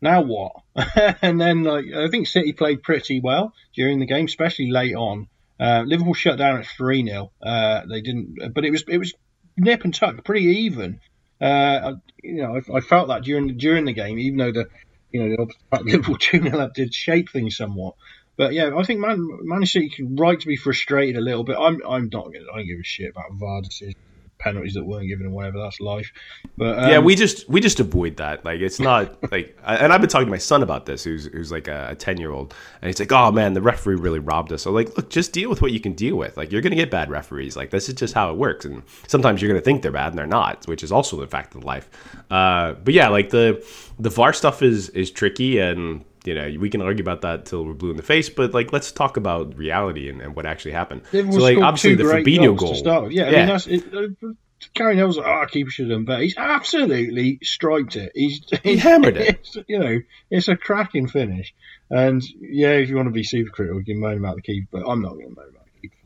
[0.00, 0.52] now what?
[1.22, 5.28] and then like I think City played pretty well during the game, especially late on.
[5.60, 9.12] Uh, Liverpool shut down at three 0 uh, They didn't, but it was it was
[9.56, 11.00] nip and tuck, pretty even.
[11.40, 14.68] Uh, you know, I, I, felt that during during the game, even though the
[15.10, 17.94] you know the Liverpool two 0 up did shape things somewhat.
[18.36, 21.56] But yeah, I think Man, Man City right to be frustrated a little bit.
[21.58, 23.96] I'm I'm not I don't give a shit about VAR decisions
[24.42, 25.58] penalties that weren't given or whatever.
[25.58, 26.10] That's life.
[26.56, 28.44] But um, yeah, we just we just avoid that.
[28.44, 31.52] Like it's not like, and I've been talking to my son about this, who's who's
[31.52, 34.62] like a ten year old, and he's like, oh man, the referee really robbed us.
[34.62, 36.36] So like, look, just deal with what you can deal with.
[36.36, 37.56] Like you're gonna get bad referees.
[37.56, 40.18] Like this is just how it works, and sometimes you're gonna think they're bad and
[40.18, 41.88] they're not, which is also the fact of life.
[42.30, 43.64] Uh, but yeah, like the
[43.98, 47.64] the VAR stuff is is tricky and you know, we can argue about that till
[47.64, 50.72] we're blue in the face, but like, let's talk about reality and, and what actually
[50.72, 51.02] happened.
[51.10, 53.10] so, like, obviously, the Fabinho goal.
[53.10, 54.28] Yeah, yeah, I mean, that's it, uh,
[54.74, 56.22] Gary Neville's like, oh, keeper should have done better.
[56.22, 58.12] He's absolutely striked it.
[58.14, 59.48] He's he hammered it.
[59.66, 59.98] you know,
[60.30, 61.54] it's a cracking finish.
[61.90, 64.68] And yeah, if you want to be super critical, you can moan about the keeper,
[64.70, 65.96] but I'm not going to moan about the keeper.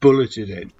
[0.00, 0.70] Bulleted it.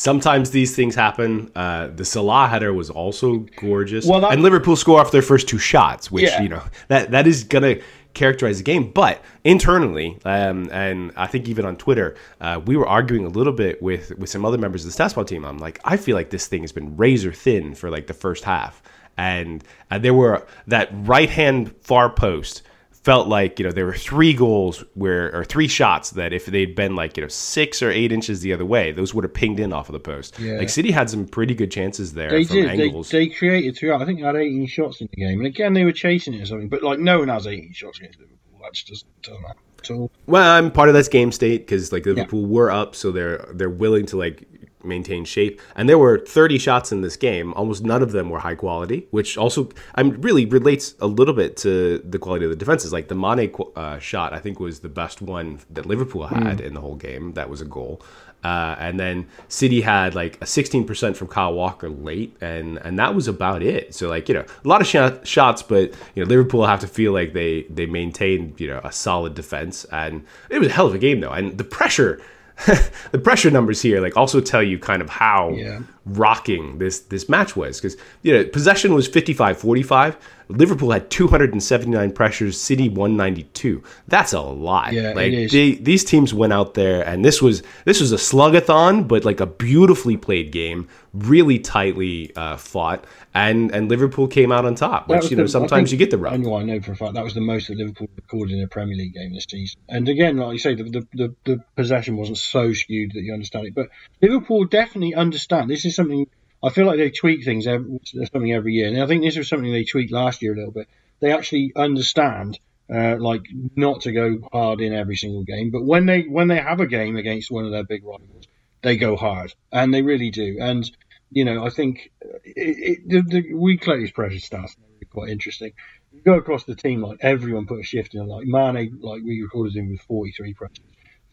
[0.00, 1.52] Sometimes these things happen.
[1.54, 5.46] Uh, the Salah header was also gorgeous, well, that, and Liverpool score off their first
[5.46, 6.40] two shots, which yeah.
[6.40, 7.76] you know that that is gonna
[8.14, 8.92] characterize the game.
[8.92, 13.52] But internally, um, and I think even on Twitter, uh, we were arguing a little
[13.52, 15.44] bit with with some other members of the StatsBomb team.
[15.44, 18.44] I'm like, I feel like this thing has been razor thin for like the first
[18.44, 18.82] half,
[19.18, 22.62] and uh, there were that right hand far post
[23.02, 26.74] felt like you know there were three goals where or three shots that if they'd
[26.74, 29.58] been like you know six or eight inches the other way, those would have pinged
[29.58, 30.38] in off of the post.
[30.38, 30.54] Yeah.
[30.54, 32.80] Like City had some pretty good chances there they from did.
[32.80, 33.10] angles.
[33.10, 34.02] They, they created throughout.
[34.02, 36.42] I think they had 18 shots in the game, and again they were chasing it
[36.42, 36.68] or something.
[36.68, 38.60] But like no one has 18 shots against Liverpool.
[38.62, 39.62] That's just doesn't happen.
[39.82, 42.48] So, well, I'm part of that's game state because like Liverpool yeah.
[42.48, 44.46] were up, so they're they're willing to like
[44.84, 45.60] maintain shape.
[45.74, 47.52] And there were 30 shots in this game.
[47.54, 51.34] Almost none of them were high quality, which also I mean, really relates a little
[51.34, 52.92] bit to the quality of the defenses.
[52.92, 56.60] Like the Mane uh, shot, I think was the best one that Liverpool had mm.
[56.60, 57.32] in the whole game.
[57.34, 58.02] That was a goal.
[58.42, 63.14] Uh, and then City had like a 16% from Kyle Walker late, and and that
[63.14, 63.94] was about it.
[63.94, 66.86] So like you know a lot of sh- shots, but you know Liverpool have to
[66.86, 70.86] feel like they they maintained you know a solid defense, and it was a hell
[70.86, 72.20] of a game though, and the pressure
[73.12, 75.80] the pressure numbers here like also tell you kind of how yeah.
[76.04, 80.16] rocking this this match was because you know possession was 55-45
[80.50, 86.52] liverpool had 279 pressures city 192 that's a lot yeah, like they, these teams went
[86.52, 90.88] out there and this was this was a slugathon but like a beautifully played game
[91.12, 95.08] really tightly uh, fought and and Liverpool came out on top.
[95.08, 96.32] Which you know the, sometimes you get the rub.
[96.32, 98.64] I know, I know for a fact that was the most that Liverpool recorded in
[98.64, 99.80] a Premier League game this season.
[99.88, 103.32] And again, like you say, the, the, the, the possession wasn't so skewed that you
[103.32, 103.74] understand it.
[103.74, 103.88] But
[104.20, 105.70] Liverpool definitely understand.
[105.70, 106.26] This is something
[106.62, 109.48] I feel like they tweak things every, something every year, and I think this was
[109.48, 110.88] something they tweaked last year a little bit.
[111.20, 112.58] They actually understand
[112.92, 113.42] uh, like
[113.76, 116.86] not to go hard in every single game, but when they when they have a
[116.86, 118.46] game against one of their big rivals,
[118.82, 120.58] they go hard, and they really do.
[120.60, 120.90] And
[121.30, 124.76] you know, I think it, it, the, the, we collect pressure stats,
[125.10, 125.72] quite interesting.
[126.12, 128.26] You go across the team, like everyone put a shift in.
[128.26, 130.84] Like Mane, like we recorded him with 43 pressures,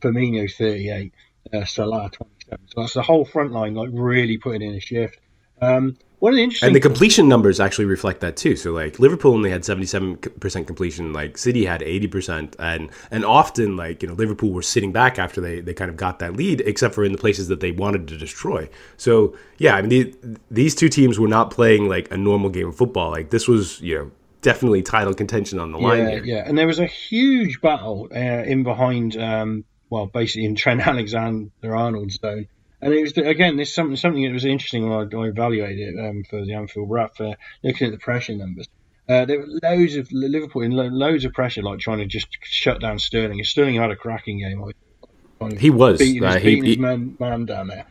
[0.02, 1.14] Firmino 38,
[1.54, 2.37] uh, Salah 27.
[2.50, 5.20] So that's the whole front line, like really putting in a shift.
[5.62, 8.56] Um, what an interesting and the completion numbers actually reflect that too.
[8.56, 12.90] So like Liverpool only had seventy seven percent completion, like City had eighty percent, and
[13.12, 16.18] and often like you know Liverpool were sitting back after they they kind of got
[16.20, 18.68] that lead, except for in the places that they wanted to destroy.
[18.98, 22.70] So yeah, I mean the, these two teams were not playing like a normal game
[22.70, 23.12] of football.
[23.12, 26.24] Like this was you know definitely title contention on the line yeah, here.
[26.24, 30.82] Yeah, and there was a huge battle uh, in behind, um, well, basically in Trent
[30.88, 32.48] Alexander Arnold's zone
[32.82, 36.00] and it was again this something something that was interesting when I, I evaluated it
[36.00, 38.68] um, for the Anfield Wrap for looking at the pressure numbers.
[39.10, 42.82] Uh, there were loads of Liverpool in loads of pressure, like trying to just shut
[42.82, 43.42] down Sterling.
[43.44, 44.62] Sterling had a cracking game.
[44.62, 47.86] Of he was beating, uh, his, beating he, his man, man, down there,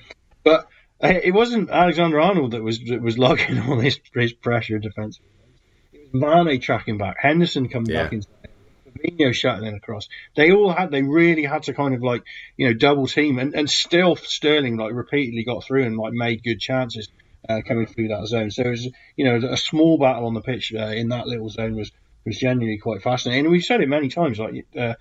[0.44, 0.68] but
[1.02, 5.30] uh, it wasn't Alexander Arnold that was that was logging all this, this pressure defensively.
[5.92, 8.04] It was Mane tracking back, Henderson coming yeah.
[8.04, 8.28] back into
[8.98, 10.08] Fabinho shuttling across.
[10.36, 12.22] They all had, they really had to kind of like,
[12.56, 16.42] you know, double team, and, and still Sterling like repeatedly got through and like made
[16.42, 17.08] good chances
[17.48, 18.50] uh, coming through that zone.
[18.50, 21.48] So it was, you know, a small battle on the pitch uh, in that little
[21.48, 21.92] zone was
[22.24, 23.46] was genuinely quite fascinating.
[23.46, 24.94] And we've said it many times, like uh,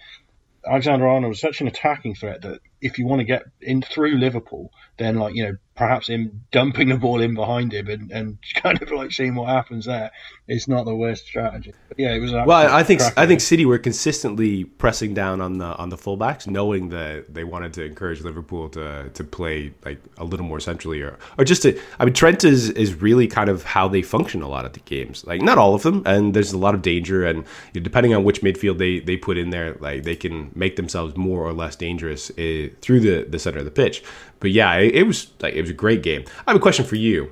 [0.68, 4.18] Alexander Arnold was such an attacking threat that if you want to get in through
[4.18, 8.38] Liverpool, then like you know perhaps him dumping the ball in behind him and, and
[8.56, 10.12] kind of like seeing what happens there
[10.48, 11.74] is not the worst strategy.
[11.88, 12.32] But yeah, it was.
[12.32, 16.48] Well, I think I think City were consistently pressing down on the on the fullbacks,
[16.48, 21.02] knowing that they wanted to encourage Liverpool to to play like a little more centrally,
[21.02, 21.80] or or just to.
[22.00, 24.82] I mean, Trent is is really kind of how they function a lot of the
[24.82, 25.26] games.
[25.26, 27.40] Like not all of them, and there's a lot of danger, and
[27.74, 30.76] you know, depending on which midfield they they put in there, like they can make
[30.76, 34.04] themselves more or less dangerous uh, through the the center of the pitch.
[34.40, 36.24] But yeah, it, it was like it was a great game.
[36.48, 37.32] I have a question for you.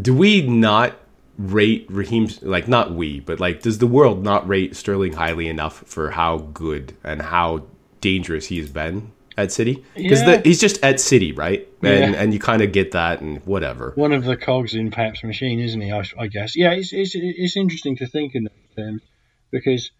[0.00, 0.96] Do we not
[1.38, 5.82] rate Raheem like not we, but like does the world not rate Sterling highly enough
[5.86, 7.64] for how good and how
[8.00, 9.84] dangerous he has been at City?
[9.94, 10.40] Because yeah.
[10.42, 11.66] he's just at City, right?
[11.82, 12.20] And yeah.
[12.20, 13.92] and you kind of get that and whatever.
[13.94, 15.92] One of the cogs in Pep's machine, isn't he?
[15.92, 16.56] I, I guess.
[16.56, 19.02] Yeah, it's, it's it's interesting to think in those terms
[19.50, 19.90] because.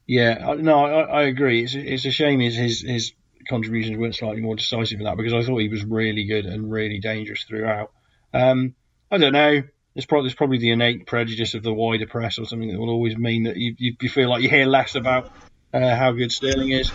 [0.09, 1.65] Yeah, no, I, I agree.
[1.65, 3.11] It's it's a shame his his, his
[3.47, 6.71] contributions weren't slightly more decisive in that because I thought he was really good and
[6.71, 7.91] really dangerous throughout.
[8.33, 8.75] Um,
[9.11, 9.63] I don't know.
[9.95, 12.89] It's probably, it's probably the innate prejudice of the wider press or something that will
[12.89, 15.31] always mean that you, you, you feel like you hear less about
[15.73, 16.91] uh, how good Sterling is.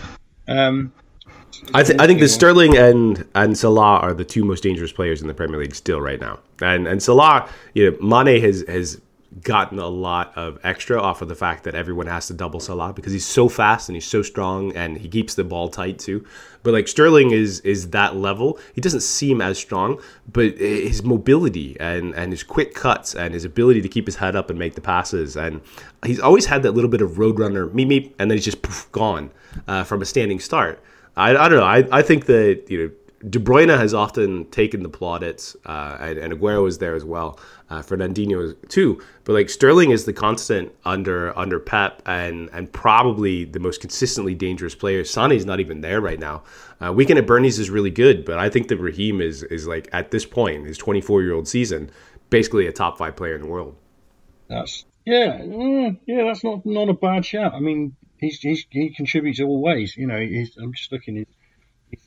[0.47, 0.93] Um,
[1.73, 5.21] I, th- I think the Sterling and and Salah are the two most dangerous players
[5.21, 6.39] in the Premier League still right now.
[6.61, 8.99] And and Salah, you know, Mane has has
[9.41, 12.93] gotten a lot of extra off of the fact that everyone has to double Salah
[12.93, 16.25] because he's so fast and he's so strong and he keeps the ball tight too.
[16.61, 18.59] But like Sterling is is that level.
[18.73, 23.45] He doesn't seem as strong, but his mobility and and his quick cuts and his
[23.45, 25.61] ability to keep his head up and make the passes and
[26.05, 28.91] he's always had that little bit of roadrunner me me and then he's just poof,
[28.91, 29.31] gone
[29.67, 30.81] uh, from a standing start.
[31.15, 31.65] I, I don't know.
[31.65, 32.91] I, I think that you know
[33.29, 37.39] De Bruyne has often taken the plaudits, uh, and, and Aguero is there as well.
[37.69, 43.45] Uh, Fernandinho too, but like Sterling is the constant under under Pep, and and probably
[43.45, 45.03] the most consistently dangerous player.
[45.03, 46.43] Sané's not even there right now.
[46.83, 49.87] Uh, weekend at Bernie's is really good, but I think that Raheem is is like
[49.93, 51.89] at this point, his 24 year old season,
[52.29, 53.75] basically a top five player in the world.
[54.49, 57.53] That's yeah, mm, yeah, that's not not a bad shout.
[57.53, 59.95] I mean, he's, he's he contributes always.
[59.95, 61.25] You know, I'm just looking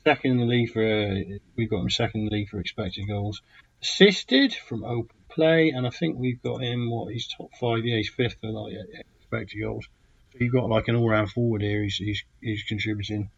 [0.05, 3.07] second in the league for uh, we've got him second in the league for expected
[3.07, 3.41] goals
[3.81, 7.85] assisted from open play, and I think we've got him what he's top five.
[7.85, 8.73] Yeah, he's fifth for like
[9.19, 9.87] expected goals.
[10.33, 11.83] So you've got like an all-round forward here.
[11.83, 13.29] He's he's, he's contributing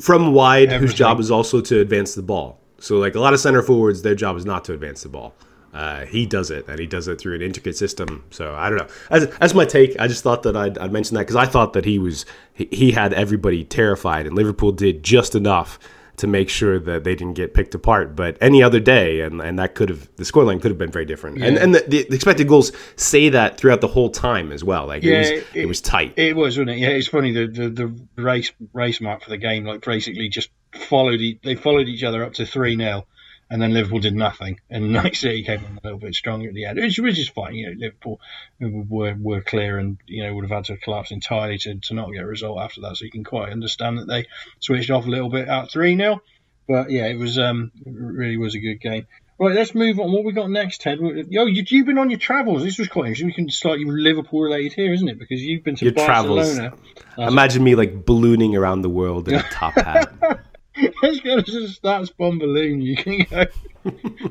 [0.00, 0.80] from wide, everything.
[0.80, 2.58] whose job is also to advance the ball.
[2.78, 5.34] So like a lot of center forwards, their job is not to advance the ball.
[5.74, 8.24] Uh, he does it, and he does it through an intricate system.
[8.30, 8.88] So I don't know.
[9.10, 9.98] As, that's my take.
[9.98, 12.68] I just thought that I'd, I'd mention that because I thought that he was he,
[12.70, 15.80] he had everybody terrified, and Liverpool did just enough
[16.16, 18.14] to make sure that they didn't get picked apart.
[18.14, 21.06] But any other day, and, and that could have the scoreline could have been very
[21.06, 21.38] different.
[21.38, 21.46] Yeah.
[21.46, 24.86] And and the, the, expected goals say that throughout the whole time as well.
[24.86, 26.14] Like yeah, it was it, it was tight.
[26.16, 26.78] It was, wasn't it?
[26.78, 30.50] Yeah, it's funny the, the, the race race map for the game like basically just
[30.72, 33.06] followed they followed each other up to three 0
[33.50, 36.54] and then Liverpool did nothing, and Night City came on a little bit stronger at
[36.54, 37.54] the end, which, which is fine.
[37.54, 38.20] You know, Liverpool
[38.60, 42.12] were were clear, and you know would have had to collapse entirely to, to not
[42.12, 42.96] get a result after that.
[42.96, 44.26] So you can quite understand that they
[44.60, 46.20] switched off a little bit at three 0
[46.68, 49.06] But yeah, it was um it really was a good game.
[49.36, 50.12] Right, let's move on.
[50.12, 51.00] What we got next, Ted?
[51.00, 52.62] Yo, you, you've been on your travels.
[52.62, 53.26] This was quite interesting.
[53.26, 55.18] We can slightly Liverpool related here, isn't it?
[55.18, 56.56] Because you've been to Your travels.
[56.56, 56.76] Barcelona.
[57.18, 60.12] Imagine me like ballooning around the world in a top hat.
[60.76, 62.80] Let's go to the stats bomb balloon.
[62.80, 63.44] You can go.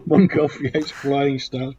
[0.08, 1.76] Montgolfier's flying stats.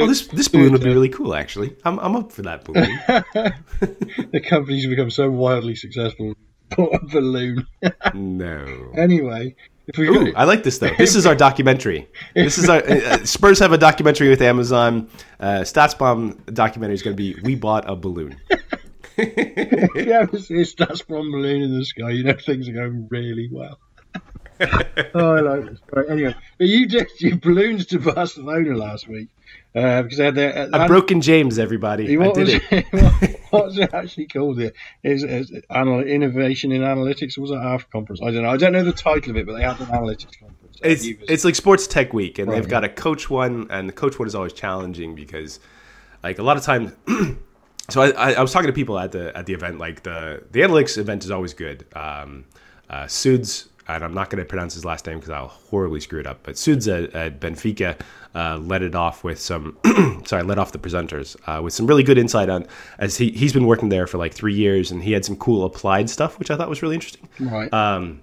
[0.00, 1.34] oh, this this balloon would be really cool.
[1.34, 2.98] Actually, I'm I'm up for that balloon.
[4.32, 6.34] the company's become so wildly successful.
[6.76, 7.66] Bought a balloon.
[8.14, 8.92] No.
[8.96, 9.54] anyway,
[9.88, 10.94] if we Ooh, I like this though.
[10.96, 12.08] This is our documentary.
[12.34, 15.08] This is our uh, Spurs have a documentary with Amazon.
[15.40, 18.36] Uh, StatsBomb documentary is going to be "We Bought a Balloon."
[19.16, 23.08] If you ever see a stats balloon in the sky, you know things are going
[23.10, 23.78] really well.
[25.14, 25.78] oh, I like this.
[25.92, 27.08] Right, anyway, but you did
[27.40, 29.28] balloons to Barcelona last week
[29.74, 30.68] uh, because they had their.
[30.72, 32.14] I've broken James, everybody.
[32.14, 32.62] I What did was it.
[32.70, 32.92] it?
[32.92, 34.60] what, what's it actually called?
[34.60, 37.38] It is, is anal- innovation in analytics.
[37.38, 38.20] Was it half conference?
[38.22, 38.50] I don't know.
[38.50, 40.78] I don't know the title of it, but they had an analytics conference.
[40.82, 43.88] It's was- it's like Sports Tech Week, and Right, they've got a coach one, and
[43.88, 45.58] the coach one is always challenging because,
[46.22, 46.92] like, a lot of times.
[47.88, 49.78] so I, I, was talking to people at the at the event.
[49.78, 51.84] Like the the analytics event is always good.
[51.94, 52.44] Um,
[52.88, 56.20] uh, Suds, and I'm not going to pronounce his last name because I'll horribly screw
[56.20, 56.40] it up.
[56.42, 57.98] But Suds at, at Benfica
[58.34, 59.76] uh, led it off with some.
[60.24, 62.66] sorry, led off the presenters uh, with some really good insight on
[62.98, 65.64] as he he's been working there for like three years, and he had some cool
[65.64, 67.72] applied stuff, which I thought was really interesting right.
[67.72, 68.20] um,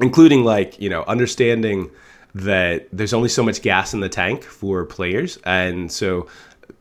[0.00, 1.90] including like you know understanding
[2.34, 6.26] that there's only so much gas in the tank for players and so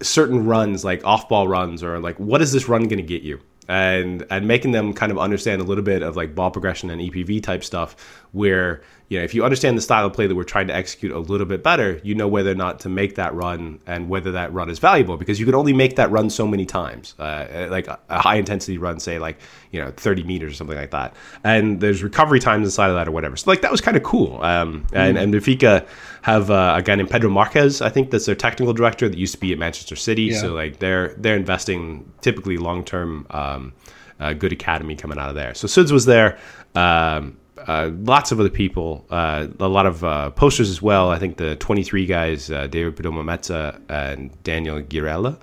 [0.01, 3.39] certain runs like off-ball runs or like what is this run going to get you?
[3.69, 7.01] And and making them kind of understand a little bit of like ball progression and
[7.01, 7.95] EPV type stuff
[8.31, 11.11] where you know if you understand the style of play that we're trying to execute
[11.11, 14.31] a little bit better you know whether or not to make that run and whether
[14.31, 17.67] that run is valuable because you can only make that run so many times uh,
[17.69, 19.37] like a, high intensity run say like
[19.71, 23.07] you know 30 meters or something like that and there's recovery times inside of that
[23.07, 25.87] or whatever so like that was kind of cool um, and and Benfica
[26.21, 29.33] have uh, a guy named Pedro Marques I think that's their technical director that used
[29.33, 30.41] to be at Manchester City Yeah.
[30.41, 33.73] so like they're they're investing typically long term um,
[34.19, 35.53] uh, good academy coming out of there.
[35.53, 36.39] So Suds was there.
[36.75, 41.09] Um, uh, lots of other people, uh, a lot of uh, posters as well.
[41.09, 45.37] I think the 23 guys, uh, David Perdomo Meza and Daniel Girella,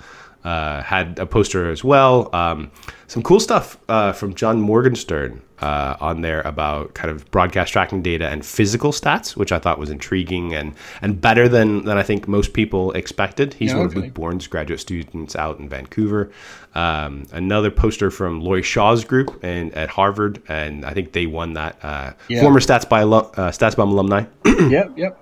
[0.45, 2.29] uh, had a poster as well.
[2.35, 2.71] Um,
[3.07, 8.03] some cool stuff uh, from John Morgenstern uh, on there about kind of broadcast tracking
[8.03, 12.03] data and physical stats, which I thought was intriguing and, and better than, than I
[12.03, 13.55] think most people expected.
[13.55, 13.99] He's Yeah, one okay.
[13.99, 16.31] of Luke Bornn's graduate students out in Vancouver.
[16.75, 21.55] Um, another poster from Loy Shaw's group and at Harvard, and I think they won
[21.55, 21.83] that.
[21.83, 22.43] Uh, Yeah.
[22.43, 25.19] Former StatsBomb alum, uh, StatsBomb alumni, yep, yep.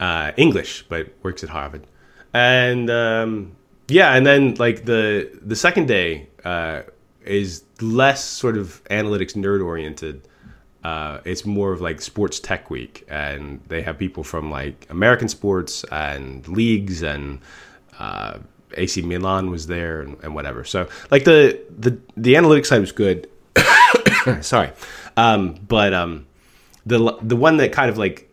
[0.00, 1.86] uh, English, but works at Harvard.
[2.32, 3.52] And um,
[3.90, 6.82] yeah, and then like the the second day uh,
[7.24, 10.26] is less sort of analytics nerd oriented.
[10.82, 15.28] Uh, it's more of like sports tech week, and they have people from like American
[15.28, 17.40] sports and leagues, and
[17.98, 18.38] uh,
[18.74, 20.64] AC Milan was there, and, and whatever.
[20.64, 23.28] So like the the the analytics side was good.
[24.40, 24.70] Sorry,
[25.16, 26.26] um, but um,
[26.86, 28.30] the the one that kind of like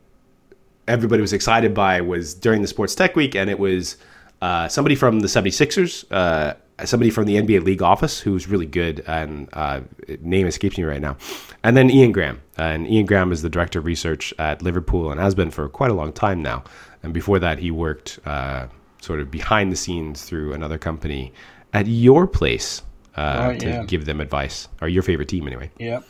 [0.88, 3.98] everybody was excited by was during the Sports Tech Week, and it was
[4.42, 6.54] uh, somebody from the 76ers, uh,
[6.86, 9.82] somebody from the NBA League office who's really good, and uh,
[10.22, 11.18] name escapes me right now.
[11.64, 12.42] And then Ian Graham.
[12.58, 15.92] And Ian Graham is the director of research at Liverpool and has been for quite
[15.92, 16.64] a long time now.
[17.04, 18.68] And before that, he worked uh,
[19.02, 21.34] sort of behind the scenes through another company
[21.74, 22.82] at your place
[23.16, 23.86] uh, Right, to yeah.
[23.86, 26.04] give them advice, or your favorite team anyway Yep.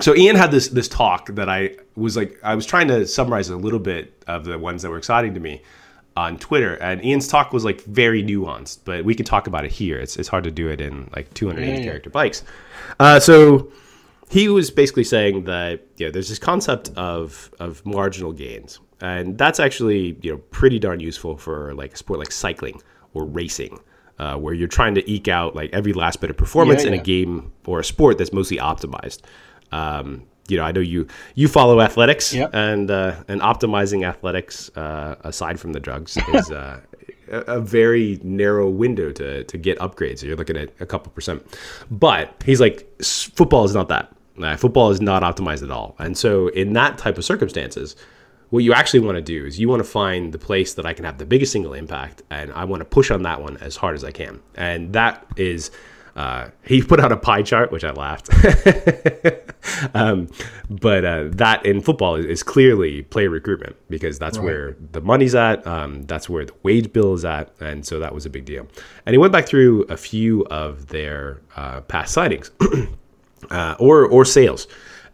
[0.00, 3.48] so Ian had this this talk that I was like I was trying to summarize
[3.50, 5.62] a little bit of the ones that were exciting to me
[6.16, 9.72] on Twitter, and Ian's talk was like very nuanced, but we can talk about it
[9.72, 9.98] here.
[9.98, 11.84] It's it's hard to do it in like 280 Yeah, yeah.
[11.84, 12.44] character bikes.
[13.00, 13.72] Uh, so
[14.30, 19.36] he was basically saying that you know there's this concept of of marginal gains, and
[19.38, 22.80] that's actually you know pretty darn useful for like a sport like cycling
[23.12, 23.78] or racing.
[24.16, 26.94] Uh, where you're trying to eke out like every last bit of performance Yeah, in
[26.94, 29.22] a game or a sport that's mostly optimized.
[29.72, 32.50] Um, you know, I know you you follow athletics, Yep.
[32.54, 36.80] and uh, and optimizing athletics uh, aside from the drugs is uh,
[37.30, 40.22] a, a very narrow window to to get upgrades.
[40.22, 41.42] You're looking at a couple percent,
[41.90, 44.14] but he's like, "S- football is not that.
[44.42, 47.96] Uh, football is not optimized at all, and so in that type of circumstances.
[48.50, 50.92] What you actually want to do is you want to find the place that I
[50.92, 53.74] can have the biggest single impact, and I want to push on that one as
[53.74, 54.40] hard as I can.
[54.54, 55.72] And that is
[56.16, 58.30] uh, he put out a pie chart, which I laughed.
[59.94, 60.28] um,
[60.70, 65.34] but uh, that in football is, is clearly player recruitment because that's where the money's
[65.34, 65.66] at.
[65.66, 67.52] Um, that's where the wage bill is at.
[67.60, 68.68] And so that was a big deal.
[69.06, 72.50] And he went back through a few of their uh, past signings
[73.50, 74.68] uh, or, or sales.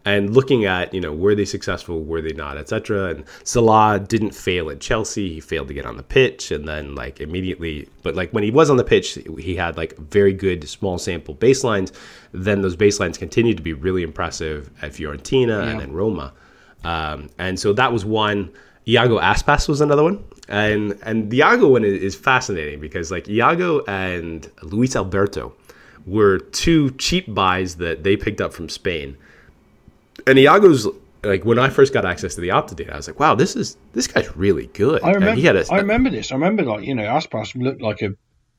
[0.05, 3.09] And looking at you know were they successful, were they not, etc.
[3.09, 6.95] And Salah didn't fail at Chelsea; he failed to get on the pitch, and then
[6.95, 10.67] like immediately, but like when he was on the pitch, he had like very good
[10.67, 11.91] small sample baselines.
[12.31, 15.69] Then those baselines continued to be really impressive at Fiorentina yeah.
[15.69, 16.33] and then Roma,
[16.83, 18.51] um, and so that was one.
[18.87, 20.23] Iago Aspas was another one.
[20.47, 25.53] And and the Iago one is fascinating because like Iago and Luis Alberto
[26.05, 29.17] were two cheap buys that they picked up from Spain.
[30.27, 30.87] And Iago's
[31.23, 33.55] like when I first got access to the Opta data, I was like, wow, this
[33.55, 35.03] is this guy's really good.
[35.03, 36.31] I remember, a, I remember this.
[36.31, 38.15] I remember like, you know, Aspas looked like a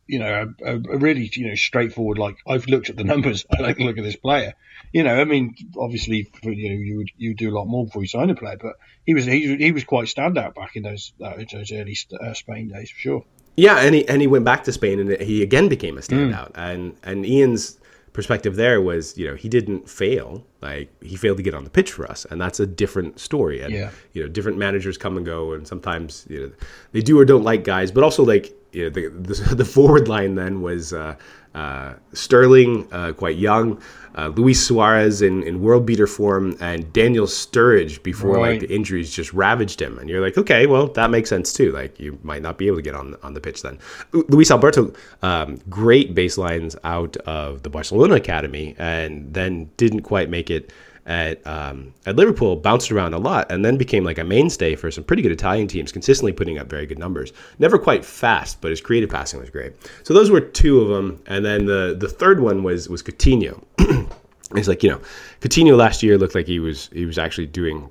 [0.07, 2.18] you know, a, a, really, you know, straightforward.
[2.18, 3.46] Like I've looked at the numbers.
[3.50, 4.55] I like look at this player.
[4.92, 8.03] You know, I mean, obviously, you know, you would you do a lot more before
[8.03, 8.74] you sign a player, but
[9.07, 12.68] he was he, he was quite standout back in those uh, those early uh, Spain
[12.68, 13.24] days for sure.
[13.57, 16.53] Yeah, and he and he went back to Spain and he again became a standout.
[16.53, 16.72] Mm.
[16.72, 17.78] And and Ian's
[18.12, 20.44] perspective there was, you know, he didn't fail.
[20.60, 23.62] Like he failed to get on the pitch for us, and that's a different story.
[23.62, 23.90] And yeah.
[24.12, 26.52] you know, different managers come and go, and sometimes you know
[26.92, 27.90] they do or don't like guys.
[27.90, 31.16] But also like you know, the, the, the forward line then was uh,
[31.55, 33.80] uh, Sterling, uh, quite young,
[34.16, 38.53] uh, Luis Suarez in, in world beater form, and Daniel Sturridge before right.
[38.53, 39.98] like the injuries just ravaged him.
[39.98, 41.72] And you're like, okay, well that makes sense too.
[41.72, 43.78] Like you might not be able to get on on the pitch then.
[44.12, 44.92] Luis Alberto,
[45.22, 50.72] um, great baselines out of the Barcelona academy, and then didn't quite make it
[51.07, 54.90] at um, at Liverpool bounced around a lot and then became like a mainstay for
[54.90, 57.32] some pretty good Italian teams, consistently putting up very good numbers.
[57.59, 59.72] Never quite fast, but his creative passing was great.
[60.05, 63.62] So those were two of them, and then the the third one was was Coutinho.
[64.55, 65.00] it's like you know,
[65.40, 67.90] Coutinho last year looked like he was he was actually doing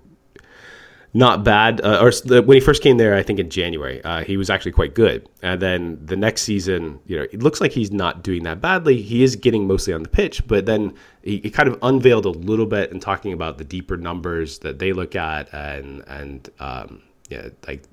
[1.14, 1.82] not bad.
[1.82, 4.50] Uh, or the, when he first came there, I think in January, uh, he was
[4.50, 5.28] actually quite good.
[5.42, 9.02] And then the next season, you know, it looks like he's not doing that badly.
[9.02, 12.30] He is getting mostly on the pitch, but then he, he kind of unveiled a
[12.30, 17.02] little bit and talking about the deeper numbers that they look at and and um,
[17.30, 17.84] yeah, like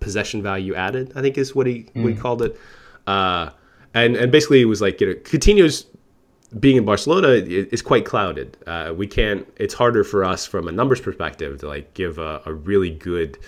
[0.00, 1.12] possession value added.
[1.14, 2.02] I think is what he mm.
[2.02, 2.58] what he called it.
[3.06, 3.50] Uh,
[3.94, 5.86] and and basically it was like you know Coutinho's
[6.60, 8.56] being in Barcelona is quite clouded.
[8.66, 9.46] Uh, we can't.
[9.56, 13.38] It's harder for us from a numbers perspective to like give a, a really good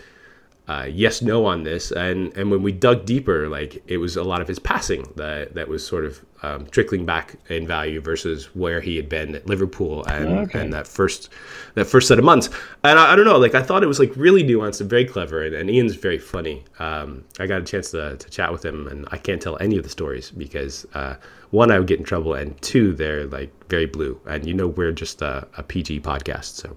[0.68, 1.90] uh, yes no on this.
[1.90, 5.54] And and when we dug deeper, like it was a lot of his passing that
[5.54, 9.46] that was sort of um, trickling back in value versus where he had been at
[9.46, 10.60] Liverpool and, okay.
[10.60, 11.30] and that first
[11.74, 12.48] that first set of months.
[12.84, 15.04] And I, I, don't know, like I thought it was like really nuanced and very
[15.04, 15.42] clever.
[15.42, 16.64] And, and Ian's very funny.
[16.78, 19.76] Um, I got a chance to, to chat with him, and I can't tell any
[19.76, 21.16] of the stories because uh,
[21.50, 24.20] one, I would get in trouble, and two, they're like very blue.
[24.26, 26.76] And you know, we're just a, a PG podcast, so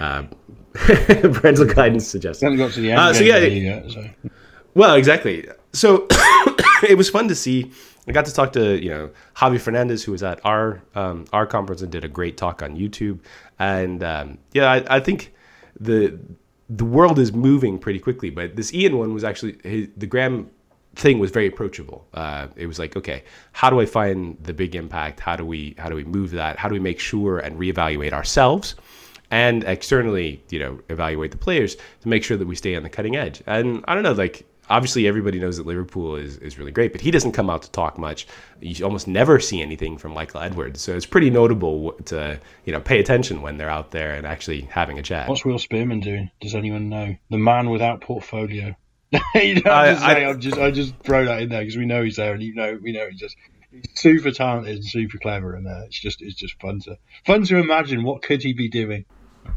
[0.00, 0.24] uh,
[0.74, 2.42] parental guidance suggests.
[2.42, 4.08] Got to the end uh, so yeah, yet, so.
[4.74, 5.48] well, exactly.
[5.72, 6.06] So
[6.88, 7.70] it was fun to see
[8.08, 11.46] I got to talk to you know Javi Fernandez, who was at our um, our
[11.46, 13.20] conference and did a great talk on YouTube.
[13.58, 15.34] And um, yeah, I, I, think
[15.78, 16.18] the
[16.70, 18.30] the world is moving pretty quickly.
[18.30, 20.50] But this Ian one was actually his, the Graham
[20.94, 22.08] thing was very approachable.
[22.14, 25.20] Uh, it was like, okay, how do I find the big impact?
[25.20, 26.56] How do we how do we move that?
[26.56, 28.74] How do we make sure and reevaluate ourselves?
[29.30, 32.88] And externally, you know, evaluate the players to make sure that we stay on the
[32.88, 33.42] cutting edge.
[33.46, 37.00] And I don't know, like obviously everybody knows that Liverpool is, is really great, but
[37.00, 38.26] he doesn't come out to talk much.
[38.60, 42.80] You almost never see anything from Michael Edwards, so it's pretty notable to you know
[42.80, 45.28] pay attention when they're out there and actually having a chat.
[45.28, 46.30] What's Will Spearman doing?
[46.40, 47.16] Does anyone know?
[47.30, 48.74] The man without portfolio.
[49.34, 52.02] you know, I, I, I, just I just throw that in there because we know
[52.02, 53.36] he's there, and you know we know he's just
[53.70, 57.44] he's super talented and super clever, and uh, it's just it's just fun to fun
[57.44, 59.06] to imagine what could he be doing.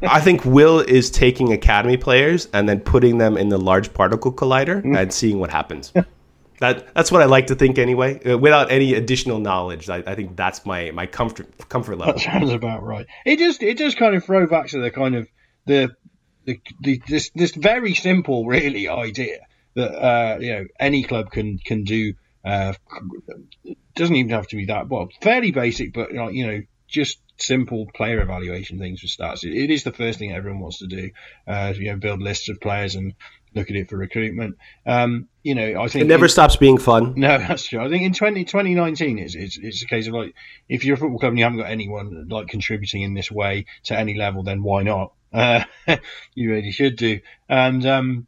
[0.01, 4.31] I think Will is taking academy players and then putting them in the large particle
[4.31, 4.97] collider mm.
[4.97, 5.93] and seeing what happens.
[6.59, 8.19] that that's what I like to think anyway.
[8.23, 12.13] Uh, without any additional knowledge, I, I, think that's my my comfort comfort level.
[12.13, 13.05] That sounds about right.
[13.25, 15.27] It just it just kind of throw back to the kind of
[15.65, 15.89] the
[16.45, 19.39] the, the this this very simple really idea
[19.75, 22.13] that uh, you know any club can can do.
[22.43, 22.73] Uh,
[23.93, 28.21] doesn't even have to be that well, fairly basic, but you know just simple player
[28.21, 29.43] evaluation things for stats.
[29.43, 31.11] It, it is the first thing everyone wants to do.
[31.47, 33.13] Uh, you know, build lists of players and
[33.53, 34.57] look at it for recruitment.
[34.85, 37.13] Um, you know, I think it never stops being fun.
[37.17, 37.83] No, that's true.
[37.83, 40.33] I think in 20, 2019, it's, it's, it's a case of like,
[40.69, 43.65] if you're a football club and you haven't got anyone like contributing in this way
[43.83, 45.13] to any level, then why not?
[45.33, 45.63] Uh,
[46.35, 47.19] you really should do.
[47.49, 48.27] And, um,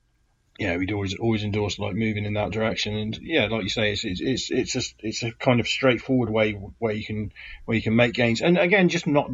[0.60, 2.96] yeah, we'd always always endorse like moving in that direction.
[2.96, 6.30] And yeah, like you say, it's it's it's it's a, it's a kind of straightforward
[6.30, 7.32] way where you can
[7.66, 8.42] where you can make gains.
[8.42, 9.32] And again, just not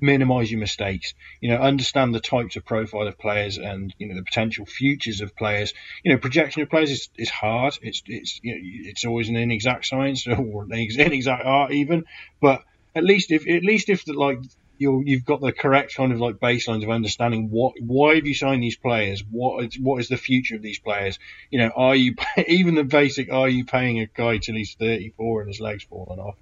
[0.00, 1.14] minimize your mistakes.
[1.40, 5.20] You know, understand the types of profile of players and you know the potential futures
[5.20, 5.72] of players.
[6.02, 7.78] You know, projection of players is, is hard.
[7.80, 12.04] It's it's you know, it's always an inexact science or an inexact art even.
[12.40, 14.40] But at least if at least if the, like
[14.80, 18.34] you're, you've got the correct kind of like baselines of understanding what why have you
[18.34, 19.22] signed these players?
[19.30, 21.18] What is, what is the future of these players?
[21.50, 22.14] You know, are you
[22.48, 23.30] even the basic?
[23.30, 26.36] Are you paying a guy till he's 34 and his legs falling off?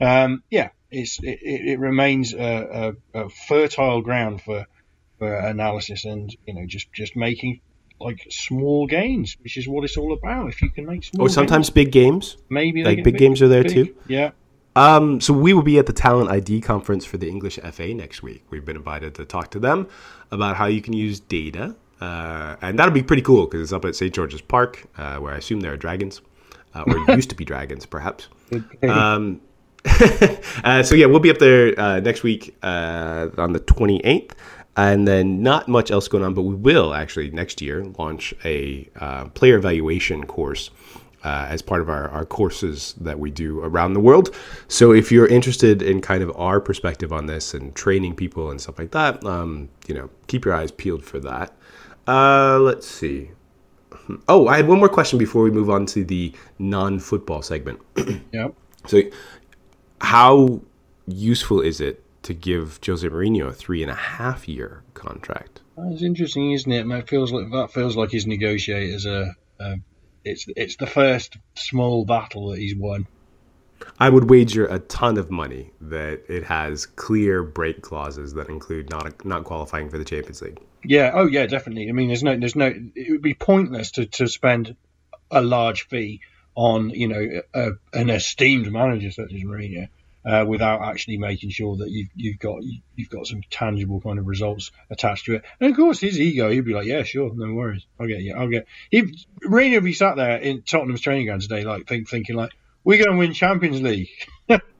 [0.00, 4.66] Um, yeah, it's it, it remains a, a, a fertile ground for
[5.18, 7.60] for analysis and you know just just making
[8.00, 10.48] like small gains, which is what it's all about.
[10.48, 13.48] If you can make small, or sometimes gains, big games, maybe like big, games are
[13.48, 13.72] there big.
[13.72, 13.96] too.
[14.08, 14.30] Yeah.
[14.76, 18.22] Um, so we will be at the Talent ID conference for the English FA next
[18.22, 18.44] week.
[18.50, 19.88] We've been invited to talk to them
[20.30, 23.86] about how you can use data, uh, and that'll be pretty cool because it's up
[23.86, 26.20] at St George's Park, uh, where I assume there are dragons,
[26.74, 28.28] uh, or used to be dragons, perhaps.
[28.82, 29.40] Um,
[30.64, 34.32] uh, so yeah, we'll be up there uh, next week uh, on the 28th.
[34.76, 38.88] And then not much else going on, but we will actually next year launch a
[39.00, 40.70] uh, player evaluation course
[41.26, 44.32] uh, as part of our, our courses that we do around the world.
[44.68, 48.60] So if you're interested in kind of our perspective on this and training people and
[48.60, 51.52] stuff like that, um, you know, keep your eyes peeled for that.
[52.06, 53.32] Uh, let's see.
[54.28, 57.80] Oh, I had one more question before we move on to the non-football segment.
[58.32, 58.54] Yep.
[58.86, 59.00] So,
[60.00, 60.60] how
[61.06, 65.62] useful is it to give Jose Mourinho a three and a half year contract?
[65.76, 66.86] That's interesting, isn't it?
[66.86, 69.34] It feels like that feels like his negotiators are.
[69.58, 69.76] Uh,
[70.26, 73.06] it's it's the first small battle that he's won.
[73.98, 78.90] I would wager a ton of money that it has clear break clauses that include
[78.90, 80.60] not not qualifying for the Champions League.
[80.84, 81.12] Yeah.
[81.14, 81.46] Oh, yeah.
[81.46, 81.88] Definitely.
[81.88, 82.72] I mean, there's no, there's no.
[82.94, 84.76] It would be pointless to, to spend
[85.30, 86.20] a large fee
[86.54, 89.88] on you know a, an esteemed manager such as Mourinho
[90.26, 92.58] uh, without actually making sure that you've you've got
[92.96, 95.44] you've got some tangible kind of results attached to it.
[95.60, 98.34] And of course, his ego, he'd be like, "Yeah, sure, no worries, I'll get you,
[98.34, 99.10] I'll get." If
[99.44, 102.50] Mourinho be sat there in Tottenham's training ground today, like think, thinking like,
[102.82, 104.08] "We're going to win Champions League."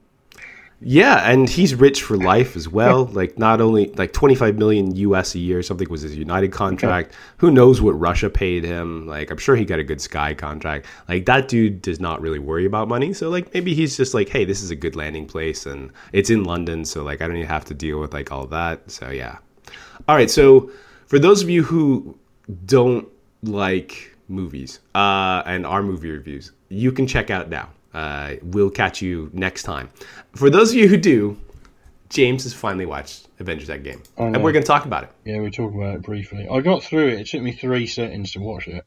[0.81, 3.07] Yeah, and he's rich for life as well.
[3.07, 7.14] like not only like 25 million US a year, something was his United contract.
[7.39, 9.07] Who knows what Russia paid him?
[9.07, 10.87] Like I'm sure he got a good Sky contract.
[11.09, 13.14] Like that dude does not really worry about money.
[13.14, 16.29] So like maybe he's just like, hey, this is a good landing place, and it's
[16.29, 18.91] in London, so like I don't even have to deal with like all that.
[18.91, 19.39] So yeah.
[20.09, 20.70] All right, so
[21.07, 22.18] for those of you who
[22.66, 23.09] don't
[23.43, 27.70] like movies uh, and our movie reviews, you can check out now.
[27.97, 29.88] Uh, we'll catch you next time.
[30.34, 31.40] For those of you who do,
[32.11, 35.12] James has finally watched Avengers Endgame, and we're going to talk about it.
[35.24, 36.47] Yeah, we talked about it briefly.
[36.47, 37.20] I got through it.
[37.20, 38.84] It took me three sittings to watch it,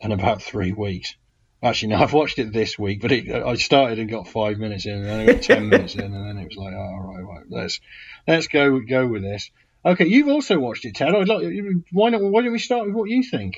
[0.00, 1.16] and about three weeks.
[1.60, 4.86] Actually, no, I've watched it this week, but it, I started and got five minutes
[4.86, 7.12] in, and then I got ten minutes in, and then it was like, oh, all
[7.12, 7.80] right, right, let's
[8.28, 9.50] let's go go with this.
[9.84, 11.16] Okay, you've also watched it, Ted.
[11.16, 11.48] I'd like
[11.90, 12.22] why not?
[12.22, 13.56] Why don't we start with what you think?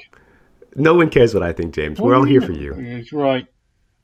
[0.74, 2.00] No one cares what I think, James.
[2.00, 3.04] We're all here for you.
[3.12, 3.46] Right.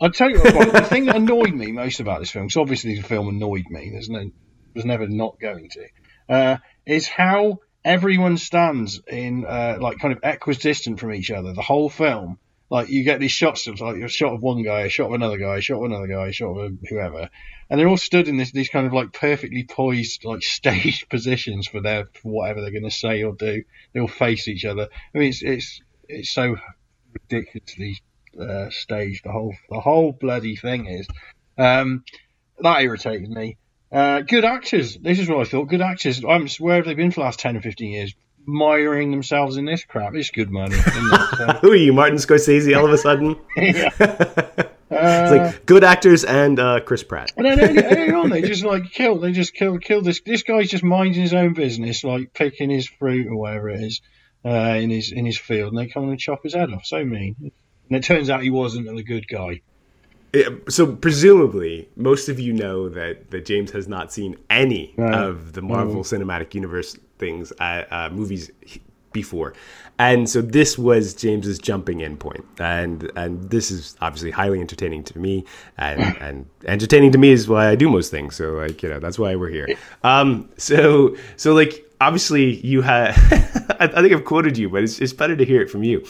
[0.01, 2.97] I'll tell you what, the thing that annoyed me most about this film, because obviously
[2.97, 4.31] the film annoyed me, there's no,
[4.75, 5.89] was never not going to,
[6.29, 11.63] uh, is how everyone stands in, uh, like, kind of equidistant from each other the
[11.63, 12.39] whole film.
[12.71, 15.15] Like, you get these shots of, like, a shot of one guy, a shot of
[15.15, 17.31] another guy, a shot of another guy, a shot of whoever,
[17.69, 21.67] and they're all stood in this, these kind of, like, perfectly poised, like, staged positions
[21.67, 23.65] for their, for whatever they're going to say or do.
[23.93, 24.89] They all face each other.
[25.15, 26.57] I mean, it's, it's, it's so
[27.15, 27.99] ridiculously
[28.41, 29.23] uh, stage.
[29.23, 31.07] The whole the whole bloody thing is
[31.57, 32.05] um,
[32.61, 33.57] that irritated me.
[33.91, 34.97] Uh, good actors.
[34.97, 35.69] This is what I thought.
[35.69, 36.23] Good actors.
[36.25, 38.15] I'm where have they been for the last ten or fifteen years?
[38.45, 40.15] Miring themselves in this crap.
[40.15, 40.77] It's good money.
[40.77, 41.19] It?
[41.39, 42.77] So, Who are you, Martin Scorsese?
[42.77, 47.31] All of a sudden, it's like good actors and uh, Chris Pratt.
[47.37, 49.19] And then early, early on, they just like kill.
[49.19, 49.79] They just kill.
[49.79, 50.21] Kill this.
[50.23, 54.01] This guy's just minding his own business, like picking his fruit or whatever it is
[54.45, 56.85] uh, in his in his field, and they come and chop his head off.
[56.87, 57.53] So mean.
[57.89, 59.61] And it turns out he wasn't a good guy.
[60.35, 65.15] Yeah, so presumably, most of you know that that James has not seen any Right.
[65.15, 68.51] of the Marvel Cinematic Universe things, uh, uh, movies
[69.13, 69.55] before,
[69.99, 75.03] and so this was James's jumping in point, and and this is obviously highly entertaining
[75.05, 75.47] to me,
[75.79, 78.37] and and entertaining to me is why I do most things.
[78.37, 79.67] So like you know that's why we're here.
[80.05, 83.15] Um, so so like obviously you had
[83.81, 86.05] I, think I've quoted you, but it's it's better to hear it from you.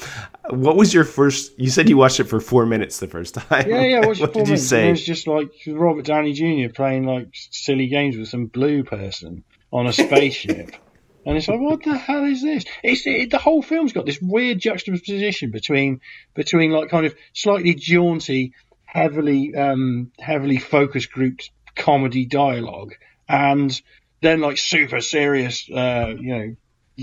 [0.49, 1.59] What was your first?
[1.59, 3.69] You said you watched it for four minutes the first time.
[3.69, 4.01] Yeah, yeah.
[4.07, 6.73] What did you It was just like Robert Downey Jr.
[6.73, 10.73] playing like silly games with some blue person on a spaceship.
[11.27, 12.65] And it's like, what the hell is this?
[12.83, 16.01] It's it, the whole film's got this weird juxtaposition between
[16.33, 18.55] between like kind of slightly jaunty,
[18.87, 22.95] heavily um, heavily focus grouped comedy dialogue,
[23.29, 23.79] and
[24.21, 26.57] then like super serious, uh, you know,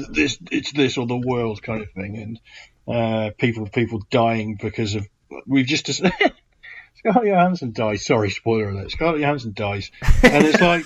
[0.10, 4.96] this it's this or the world kind of thing, and uh, people people dying because
[4.96, 5.08] of
[5.48, 5.88] we've just.
[6.96, 8.04] Scarlett Johansson dies.
[8.04, 8.90] Sorry, spoiler alert.
[8.90, 9.92] Scarlett Johansson dies,
[10.24, 10.86] and it's like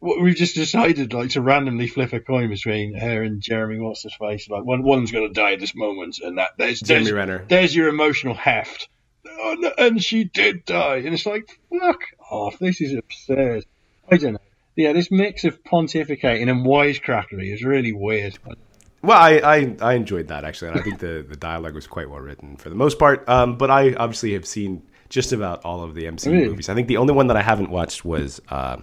[0.00, 3.80] we've just decided like to randomly flip a coin between her and Jeremy.
[3.80, 4.48] What's his face?
[4.48, 7.44] Like one one's going to die at this moment, and that there's Jeremy Renner.
[7.48, 8.88] there's your emotional heft.
[9.28, 12.00] Oh, no, and she did die, and it's like fuck
[12.30, 12.58] off.
[12.58, 13.64] This is absurd.
[14.10, 14.38] I don't know.
[14.76, 18.38] Yeah, this mix of pontificating and wisecrackery is really weird.
[19.02, 22.10] Well, I, I, I enjoyed that actually, and I think the, the dialogue was quite
[22.10, 23.28] well written for the most part.
[23.28, 26.48] Um, but I obviously have seen just about all of the MCU Really?
[26.48, 26.68] movies.
[26.68, 28.78] I think the only one that I haven't watched was uh,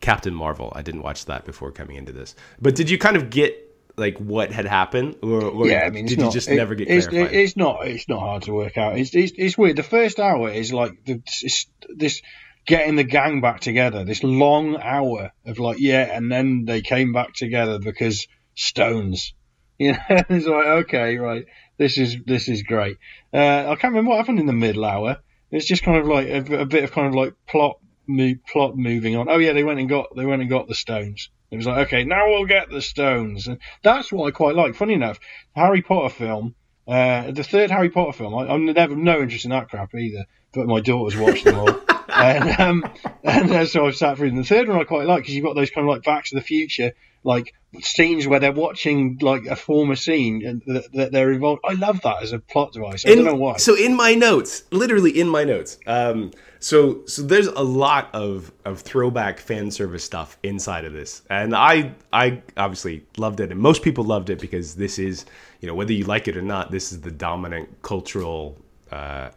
[0.00, 0.72] Captain Marvel.
[0.74, 2.34] I didn't watch that before coming into this.
[2.60, 6.06] But did you kind of get like what had happened, or, or yeah, I mean,
[6.06, 7.34] did not, you just it- never get it's, clarified?
[7.34, 7.86] it's not.
[7.86, 8.98] It's not hard to work out.
[8.98, 9.76] It's it's, it's weird.
[9.76, 12.22] The first hour is like the, it's, this
[12.66, 14.04] getting the gang back together.
[14.04, 19.34] This long hour of like yeah, and then they came back together because stones.
[19.78, 21.46] You know, it's like okay, right.
[21.76, 22.98] This is this is great.
[23.32, 25.16] Uh, I can't remember what happened in the middle hour.
[25.50, 28.76] It's just kind of like a, a bit of kind of like plot mo- plot
[28.76, 29.28] moving on.
[29.28, 31.30] Oh yeah, they went and got they went and got the stones.
[31.50, 34.74] It was like okay, now we'll get the stones, and that's what I quite like.
[34.74, 35.18] Funny enough,
[35.54, 36.54] Harry Potter film,
[36.86, 38.34] uh, the third Harry Potter film.
[38.34, 41.68] I, I'm never no interest in that crap either, but my daughters watched them all,
[42.22, 42.92] and um,
[43.24, 44.30] and uh, so I've sat through.
[44.32, 46.34] The third one I quite like because you've got those kind of like Back to
[46.34, 46.92] the Future
[47.24, 51.60] like scenes where they're watching like a former scene and that, that they're involved.
[51.64, 53.06] I love that as a plot device.
[53.06, 53.56] I In- don't know why.
[53.58, 58.52] So in my notes, literally in my notes, um, so so there's a lot of
[58.64, 63.60] of throwback fan service stuff inside of this, and I I obviously loved it, and
[63.60, 65.24] most people loved it because this is
[65.60, 68.58] you know whether you like it or not, this is the dominant cultural.
[68.90, 69.30] Uh,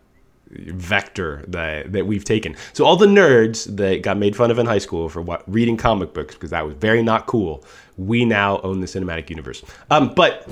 [0.49, 2.55] vector that that we've taken.
[2.73, 5.77] So all the nerds that got made fun of in high school for what reading
[5.77, 7.63] comic books because that was very not cool,
[7.97, 9.63] we now own the cinematic universe.
[9.89, 10.49] Um, but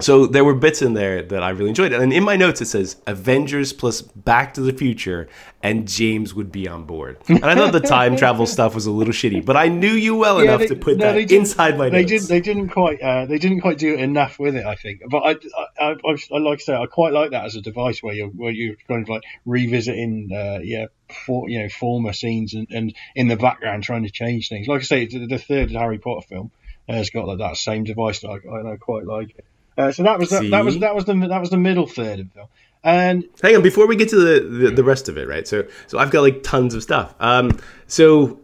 [0.00, 2.66] so there were bits in there that I really enjoyed, and in my notes it
[2.66, 5.28] says Avengers plus Back to the Future,
[5.62, 7.18] and James would be on board.
[7.28, 10.16] And I thought the time travel stuff was a little shitty, but I knew you
[10.16, 12.10] well Yeah, enough they- to put no, that inside my They notes.
[12.10, 12.28] didn't.
[12.28, 13.00] They didn't quite.
[13.00, 14.64] Uh, they didn't quite do enough with it.
[14.66, 15.02] I think.
[15.08, 15.30] But I,
[15.78, 18.28] I, I, I like I say, I quite like that as a device where you're
[18.28, 20.86] where you're kind of like revisiting, uh, yeah,
[21.26, 24.66] for, you know, former scenes and, and in the background trying to change things.
[24.66, 26.50] Like I say, the, the third Harry Potter film
[26.88, 29.30] has got like that same device that I, I, I quite like.
[29.30, 29.44] It.
[29.76, 32.20] Uh, so that was that, that was that was the that was the middle third
[32.20, 32.48] of the film.
[32.82, 35.46] And Hang on, before we get to the, the, the rest of it, right?
[35.46, 37.14] So so I've got like tons of stuff.
[37.20, 38.40] Um, so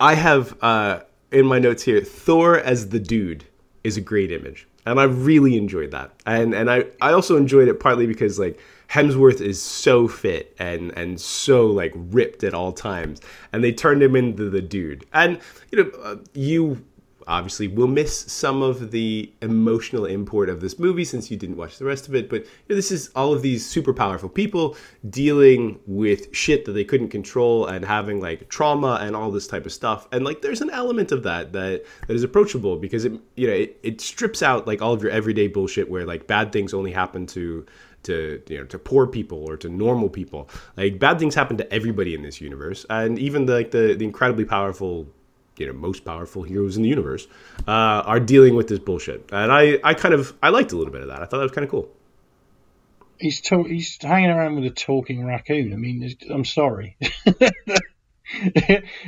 [0.00, 1.00] I have uh,
[1.30, 3.44] in my notes here, Thor as the dude
[3.84, 6.12] is a great image, and I really enjoyed that.
[6.26, 8.58] And and I I also enjoyed it partly because like
[8.88, 13.20] Hemsworth is so fit and and so like ripped at all times,
[13.52, 15.04] and they turned him into the dude.
[15.12, 15.38] And
[15.70, 16.84] you know uh, you
[17.28, 21.78] obviously we'll miss some of the emotional import of this movie since you didn't watch
[21.78, 24.76] the rest of it but you know, this is all of these super powerful people
[25.10, 29.66] dealing with shit that they couldn't control and having like trauma and all this type
[29.66, 33.12] of stuff and like there's an element of that that that is approachable because it
[33.36, 36.50] you know it, it strips out like all of your everyday bullshit where like bad
[36.52, 37.64] things only happen to
[38.02, 40.48] to you know to poor people or to normal people.
[40.76, 44.04] Like bad things happen to everybody in this universe and even the, like the the
[44.04, 45.08] incredibly powerful
[45.60, 47.26] you know most powerful heroes in the universe
[47.66, 50.92] uh, are dealing with this bullshit and i i kind of i liked a little
[50.92, 51.88] bit of that i thought that was kind of cool
[53.18, 55.72] he's to- he's hanging around with a talking raccoon.
[55.72, 56.96] I mean, I'm sorry.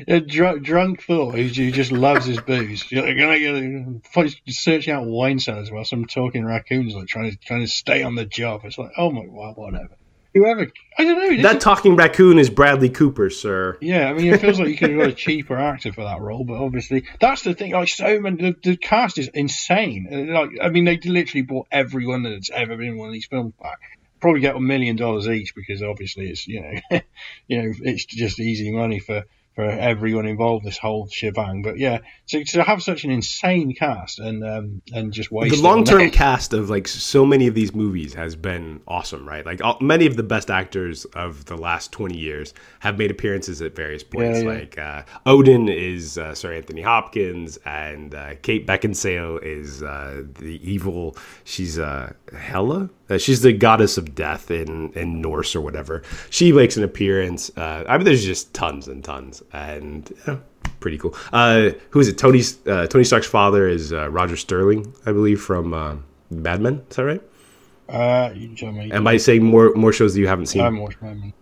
[0.09, 2.91] a drunk, drunk Thor who just loves his booze.
[2.91, 7.61] You're gonna get searching out wine cellars while some talking raccoons like trying to trying
[7.61, 8.63] to stay on the job.
[8.65, 9.97] It's like, oh my, well, whatever.
[10.35, 11.43] Whoever, I don't know.
[11.43, 14.91] That talking raccoon is bradley cooper sir yeah, I mean, it feels like you could
[14.91, 17.73] have got a cheaper actor for that role, but obviously that's the thing.
[17.73, 20.09] Like, so many, the, the cast is insane.
[20.13, 23.27] Uh, like, I mean, they literally bought everyone that's ever been in one of these
[23.27, 23.79] films back.
[24.21, 27.01] Probably get a million dollars each because obviously it's you know,
[27.49, 29.25] you know, it's just easy money for
[29.61, 30.65] for everyone involved.
[30.65, 31.99] This whole shebang, but yeah,
[32.29, 36.11] to, to have such an insane cast and um and just waste the long term
[36.11, 39.45] cast of like so many of these movies has been awesome, right?
[39.45, 43.61] Like all, many of the best actors of the last twenty years have made appearances
[43.61, 44.39] at various points.
[44.39, 44.59] Yeah, yeah.
[44.61, 50.59] Like uh, Odin is uh, Sir Anthony Hopkins, and uh, Kate Beckinsale is uh, the
[50.69, 51.17] evil.
[51.45, 52.89] She's uh, Hela.
[53.11, 56.03] Uh, she's the goddess of death in in Norse or whatever.
[56.31, 57.51] She makes an appearance.
[57.57, 60.13] Uh, I mean, there's just tons and tons, and.
[60.27, 60.41] Know,
[60.79, 61.15] Pretty cool.
[61.31, 62.17] Uh, who is it?
[62.17, 65.97] Tony's uh, Tony Stark's father is uh, Roger Sterling, I believe, from uh,
[66.31, 66.83] Mad Men.
[66.89, 67.23] Is that right?
[67.87, 68.91] Uh, you can tell me.
[68.91, 70.63] Am I saying more more shows that you haven't seen?
[70.63, 71.33] I'm watching Mad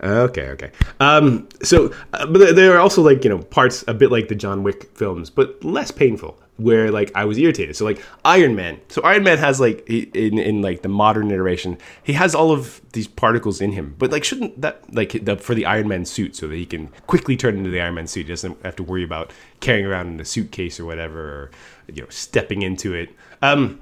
[0.00, 0.70] Okay, okay.
[1.00, 4.28] Um, so, uh, but there- there are also like you know parts a bit like
[4.28, 6.38] the John Wick films, but less painful.
[6.58, 7.76] Where like I was irritated.
[7.76, 8.80] So like Iron Man.
[8.88, 12.80] So Iron Man has like in in like the modern iteration, he has all of
[12.92, 13.94] these particles in him.
[13.98, 16.88] But like shouldn't that like the, for the Iron Man suit so that he can
[17.06, 20.08] quickly turn into the Iron Man suit, he doesn't have to worry about carrying around
[20.08, 21.50] in a suitcase or whatever or
[21.92, 23.10] you know stepping into it.
[23.40, 23.80] Um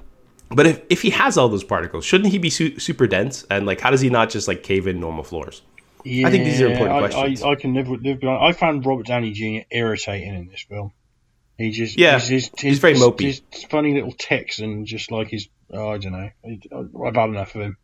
[0.49, 3.45] but if, if he has all those particles, shouldn't he be su- super dense?
[3.49, 5.61] And like, how does he not just like cave in normal floors?
[6.05, 7.43] Yeah, I think these are important I, questions.
[7.43, 8.41] I, I can live with live behind.
[8.41, 9.67] I found Robert Downey Jr.
[9.71, 10.93] irritating in this film.
[11.57, 13.41] He just Yeah, his, his, he's very his- mopey.
[13.51, 16.29] His funny little ticks and just like his oh, I don't know.
[17.05, 17.77] I've had enough of him.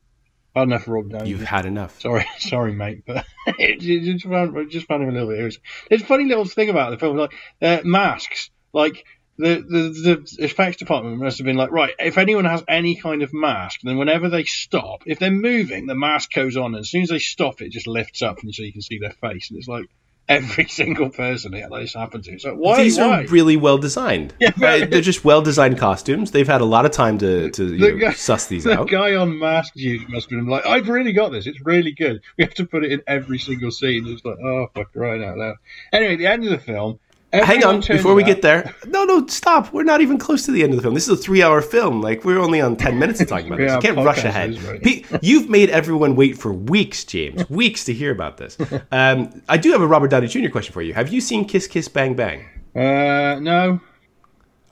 [0.55, 1.29] I've had enough of Robert Downey.
[1.31, 1.99] You've had enough.
[1.99, 5.63] Sorry, sorry, mate, but it, it just found, just found him a little bit irritating.
[5.89, 8.51] There's a funny little thing about the film, like uh, masks.
[8.71, 9.03] Like
[9.37, 13.23] the, the the effects department must have been like, right, if anyone has any kind
[13.23, 16.89] of mask, then whenever they stop, if they're moving, the mask goes on, and as
[16.91, 19.49] soon as they stop, it just lifts up, and so you can see their face,
[19.49, 19.85] and it's like
[20.29, 22.39] every single person that this happened to.
[22.39, 22.73] So why?
[22.79, 23.23] Are these why?
[23.23, 24.33] are really well designed.
[24.39, 24.89] Yeah, Right?
[24.89, 26.31] They're just well designed costumes.
[26.31, 28.89] They've had a lot of time to, to The know, guy- suss these the out.
[28.89, 29.73] guy on mask
[30.09, 31.47] must have been like, I've really got this.
[31.47, 32.21] It's really good.
[32.37, 34.07] We have to put it in every single scene.
[34.07, 35.55] It's like, oh, fuck, right out loud.
[35.91, 36.99] Anyway, the end of the film.
[37.33, 38.27] Hang on, before we up.
[38.27, 38.75] get there.
[38.87, 39.73] No, no, stop.
[39.73, 40.93] We're not even close to the end of the film.
[40.93, 42.01] This is a three-hour film.
[42.01, 43.69] Like we're only on ten minutes of talking about this.
[43.69, 44.61] Yeah, You can't rush ahead.
[44.63, 45.05] right.
[45.23, 47.49] You've made everyone wait for weeks, James.
[47.49, 48.57] Weeks to hear about this.
[48.91, 50.49] Um, I do have a Robert Downey Jr.
[50.49, 50.93] question for you.
[50.93, 52.45] Have you seen Kiss Kiss Bang Bang?
[52.75, 53.79] Uh, no.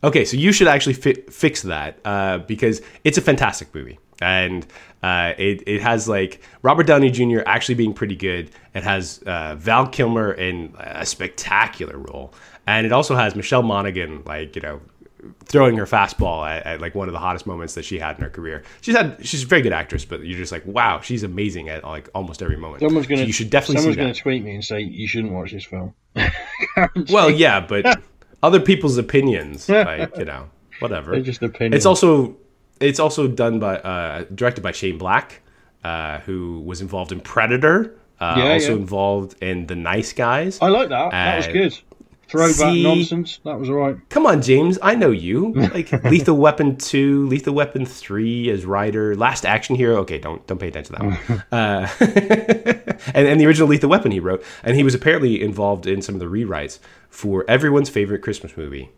[0.04, 4.66] Okay, so you should actually fi- fix that uh, because it's a fantastic movie, and
[5.04, 7.42] uh, it it has like Robert Downey Jr.
[7.46, 8.52] actually being pretty good.
[8.74, 12.34] It has uh, Val Kilmer in a spectacular role,
[12.68, 14.80] and it also has Michelle Monaghan like you know
[15.46, 18.24] throwing her fastball at, at like one of the hottest moments that she had in
[18.24, 18.64] her career.
[18.82, 21.84] She's had she's a very good actress, but you're just like wow, she's amazing at
[21.84, 22.82] like almost every moment.
[22.82, 23.22] Someone's gonna.
[23.22, 25.94] So you should definitely Someone's gonna tweet me and say you shouldn't watch this film.
[27.10, 28.02] Well, yeah, but
[28.44, 30.50] other people's opinions, like you know,
[30.80, 31.12] whatever.
[31.12, 31.76] They're just opinions.
[31.76, 32.38] It's also
[32.82, 35.42] it's also done by uh, directed by Shane Black,
[35.84, 37.96] uh, who was involved in Predator.
[38.20, 38.78] Uh, Yeah, also yeah.
[38.82, 40.60] involved in The Nice Guys.
[40.62, 41.12] I like that.
[41.12, 41.80] that was Uh, good.
[42.30, 43.40] Throwback see- nonsense.
[43.44, 43.98] That was all right.
[44.10, 45.52] Come on, James, I know you.
[45.74, 49.98] Like Lethal Weapon two, Lethal Weapon three as Ryder, Last Action Hero.
[50.02, 51.44] Okay, don't don't pay attention to that one.
[51.52, 51.88] uh,
[53.14, 56.16] and and the original Lethal Weapon he wrote, and he was apparently involved in some
[56.16, 56.80] of the rewrites
[57.10, 58.92] for everyone's favorite Christmas movie,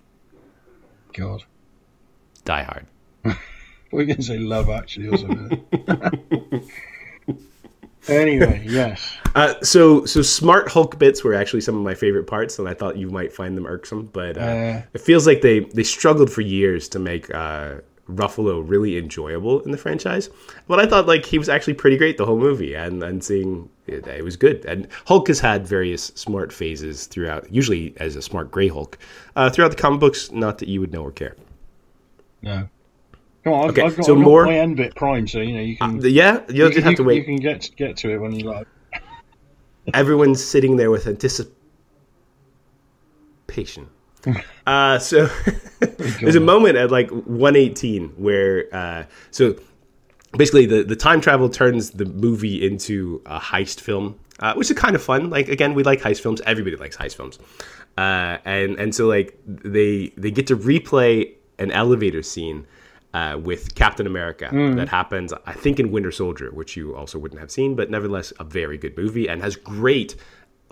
[1.14, 1.44] God.
[2.46, 2.86] Die Hard.
[3.94, 6.68] We can say love actually or something.
[8.08, 9.16] anyway, yes.
[9.36, 12.74] Uh, so so smart Hulk bits were actually some of my favorite parts, and I
[12.74, 14.08] thought you might find them irksome.
[14.12, 14.82] But uh, Uh.
[14.94, 17.76] it feels like they they struggled for years to make uh,
[18.10, 20.30] Ruffalo really enjoyable in the franchise.
[20.68, 23.70] But I thought like he was actually pretty great the whole movie, and and seeing
[23.88, 24.66] it, it was good.
[24.66, 28.98] And Hulk has had various smart phases throughout, usually as a smart gray Hulk
[29.36, 30.32] uh, throughout the comic books.
[30.32, 31.36] Not that you would know or care.
[32.42, 32.68] No.
[33.44, 35.40] Come on, I've, Okay, I've got, so I've got more- my end bit prime, so
[35.40, 36.00] you know you can.
[36.02, 37.18] Yeah, you'll you, just have you- to wait.
[37.18, 38.68] You can get get to it when you like.
[39.94, 41.58] everyone's sitting there with anticipation.
[44.68, 45.26] uh, so
[46.22, 49.56] there's a moment at like 118 where uh, so
[50.38, 54.78] basically the, the time travel turns the movie into a heist film, uh, which is
[54.78, 55.30] kind of fun.
[55.30, 56.40] Like again, we like heist films.
[56.46, 57.38] Everybody likes heist films,
[57.98, 62.66] uh, and and so like they they get to replay an elevator scene.
[63.14, 67.40] Uh, with Captain America, that happens, I think, in Winter Soldier, which you also wouldn't
[67.40, 70.16] have seen, but nevertheless, a very good movie and has great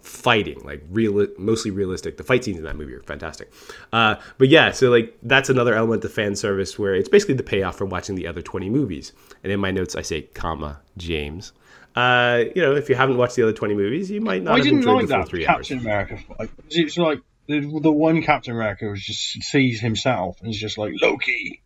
[0.01, 2.17] fighting, like real, mostly realistic.
[2.17, 3.51] The fight scenes in that movie are fantastic.
[3.93, 7.43] Uh, but yeah, so like that's another element of fan service where it's basically the
[7.43, 9.13] payoff for watching the other 20 movies.
[9.43, 11.53] And in my notes, I say, comma, James.
[11.95, 14.57] Uh, you know, if you haven't watched the other 20 movies, you might not I
[14.57, 15.85] have didn't like that three Captain hours.
[15.85, 16.49] America fight.
[16.69, 20.93] It's like the, the one Captain America was just sees himself and is just like
[21.01, 21.61] Loki,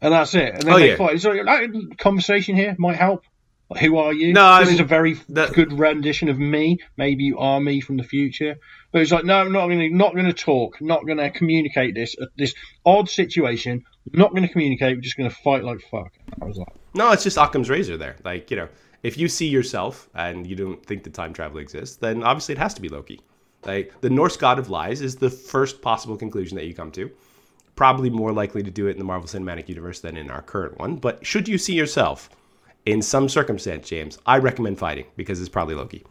[0.00, 0.54] and that's it.
[0.54, 0.96] And then Oh, they yeah.
[0.96, 1.22] fight.
[1.24, 3.22] Like that conversation here might help.
[3.70, 4.32] Like, who are you?
[4.32, 6.78] No, I this is a very that- good rendition of me.
[6.96, 8.56] Maybe you are me from the future.
[8.92, 11.28] But it's like, no, I'm not going to, not going to talk, not going to
[11.28, 12.54] communicate this, uh, this
[12.86, 13.84] odd situation.
[14.10, 14.96] Not going to communicate.
[14.96, 16.10] We're just going to fight like fuck.
[16.40, 18.16] I was like, No, it's just Occam's razor there.
[18.24, 18.68] Like, you know,
[19.02, 22.58] if you see yourself and you don't think that time travel exists, then obviously it
[22.58, 23.20] has to be Loki.
[23.66, 27.10] Like, the Norse god of lies is the first possible conclusion that you come to.
[27.78, 30.80] Probably more likely to do it in the Marvel Cinematic Universe than in our current
[30.80, 30.96] one.
[30.96, 32.28] But should you see yourself
[32.84, 36.02] in some circumstance, James, I recommend fighting because it's probably Loki.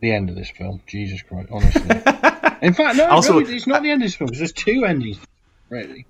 [0.00, 0.82] the end of this film.
[0.86, 1.80] Jesus Christ, honestly.
[2.60, 4.84] In fact, no, Also- really, it's not the end of this film because there's two
[4.84, 5.18] endings.
[5.70, 6.04] Really.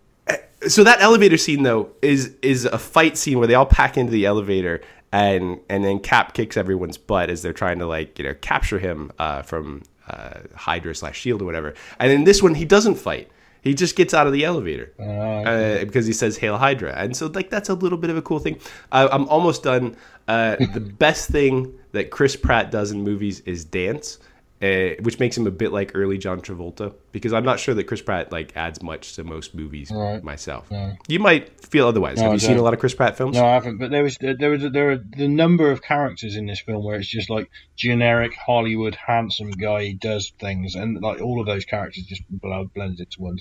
[0.67, 4.11] so that elevator scene though is is a fight scene where they all pack into
[4.11, 4.81] the elevator
[5.13, 8.81] and and then Cap kicks everyone's butt as they're trying to like you know capture
[8.81, 11.75] him uh, from uh, Hydra slash Shield or whatever.
[12.01, 13.31] And in this one, he doesn't fight.
[13.67, 17.17] He just gets out of the elevator Uh, uh, because he says "Hail Hydra," and
[17.17, 18.59] so like that's a little bit of a cool thing.
[18.93, 19.97] Uh, I'm almost done.
[20.29, 24.19] Uh, the best thing that Chris Pratt does in movies is dance,
[24.63, 26.95] uh, which makes him a bit like early John Travolta.
[27.13, 30.23] Because I'm not sure that Chris Pratt like adds much to most movies Right.
[30.23, 30.69] myself.
[31.09, 32.21] You might feel otherwise.
[32.21, 33.37] Have I you seen a lot of Chris Pratt films?
[33.37, 33.79] No, I haven't.
[33.79, 36.99] But there was there was there are the number of characters in this film where
[37.01, 41.65] it's just like generic Hollywood handsome guy he does things, and like all of those
[41.65, 43.39] characters just blend blended into one.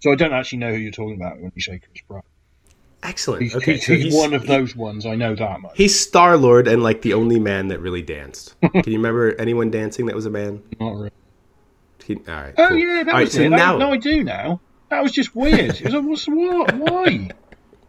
[0.00, 2.24] So I don't actually know who you're talking about when you say Chris Pratt.
[3.02, 3.42] Excellent.
[3.42, 5.06] He's, okay, he's, so he's one of those ones.
[5.06, 5.72] I know that much.
[5.76, 8.54] He's Star Lord and like the only man that really danced.
[8.60, 10.62] Can you remember anyone dancing that was a man?
[10.80, 11.10] Not really.
[12.04, 12.54] He, all right.
[12.56, 12.76] Oh cool.
[12.76, 13.48] yeah, that All right, was so it.
[13.48, 14.60] now, no, I do now.
[14.90, 15.80] That was just weird.
[15.80, 16.72] It was like, what's what?
[16.76, 17.30] Why?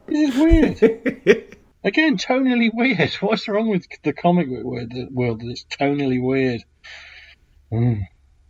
[0.08, 1.58] This is weird.
[1.84, 3.14] Again, tonally weird.
[3.22, 4.90] What's wrong with the comic book world?
[4.92, 6.64] The world that it's tonally weird.
[7.72, 8.02] Mm.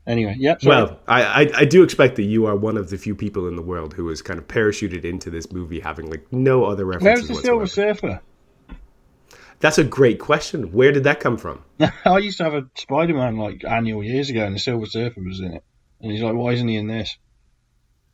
[0.08, 0.62] Anyway, yep.
[0.62, 0.76] sorry.
[0.76, 3.58] well, I, I I do expect that you are one of the few people in
[3.58, 7.28] the world who was kind of parachuted into this movie having like no other references
[7.28, 7.68] where's the whatsoever.
[7.68, 8.22] Silver Surfer?
[9.60, 10.72] That's a great question.
[10.72, 11.64] Where did that come from?
[12.06, 15.40] I used to have a Spider-Man like annual years ago, and the Silver Surfer was
[15.40, 15.64] in it.
[16.00, 17.18] And he's like, "Why isn't he in this?"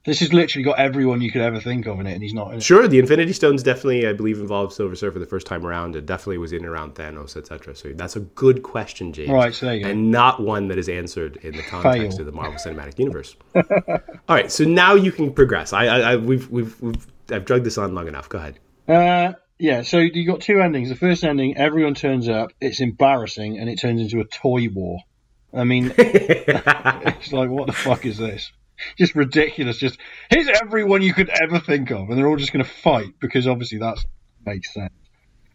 [0.05, 2.51] This has literally got everyone you could ever think of in it, and he's not
[2.51, 2.63] in it.
[2.63, 5.95] Sure, the Infinity Stones definitely, I believe, involved Silver Surfer the first time around.
[5.95, 7.73] It definitely was in around Thanos, etc.
[7.73, 9.29] So that's a good question, James.
[9.29, 9.89] Right, so there you go.
[9.89, 12.19] and not one that is answered in the context Fail.
[12.19, 13.37] of the Marvel Cinematic Universe.
[13.55, 13.63] All
[14.27, 15.71] right, so now you can progress.
[15.71, 18.27] I, I, I we've, we've, we've, I've drugged this on long enough.
[18.27, 18.59] Go ahead.
[18.89, 19.83] Uh, yeah.
[19.83, 20.89] So you got two endings.
[20.89, 22.51] The first ending, everyone turns up.
[22.59, 24.99] It's embarrassing, and it turns into a toy war.
[25.53, 28.51] I mean, it's like, what the fuck is this?
[28.97, 29.77] Just ridiculous.
[29.77, 29.99] Just
[30.29, 33.47] here's everyone you could ever think of, and they're all just going to fight because
[33.47, 33.97] obviously that
[34.45, 34.93] makes sense.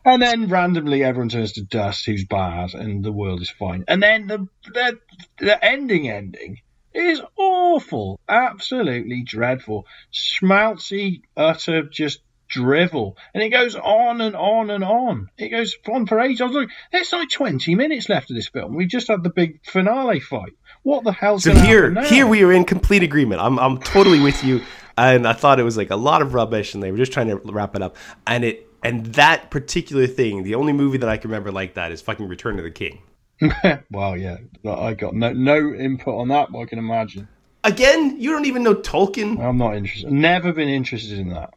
[0.04, 3.84] And then randomly everyone turns to dust, who's bad, and the world is fine.
[3.88, 4.98] And then the the,
[5.38, 6.58] the ending ending
[6.94, 14.84] is awful, absolutely dreadful, schmaltzy, utter just drivel, and it goes on and on and
[14.84, 15.28] on.
[15.38, 16.40] It goes on for ages.
[16.40, 18.74] I was like, there's like 20 minutes left of this film.
[18.74, 20.54] We've just had the big finale fight.
[20.82, 23.40] What the hell's So here, here we are in complete agreement.
[23.40, 24.62] I'm, I'm totally with you.
[24.96, 27.28] And I thought it was like a lot of rubbish, and they were just trying
[27.28, 27.96] to wrap it up.
[28.26, 31.92] And it, and that particular thing, the only movie that I can remember like that
[31.92, 33.02] is fucking Return of the King.
[33.90, 37.28] well, yeah, I got no no input on that, but I can imagine.
[37.64, 39.38] Again, you don't even know Tolkien.
[39.40, 40.10] I'm not interested.
[40.10, 41.54] Never been interested in that.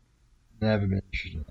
[0.62, 1.34] Never been interested.
[1.39, 1.45] In.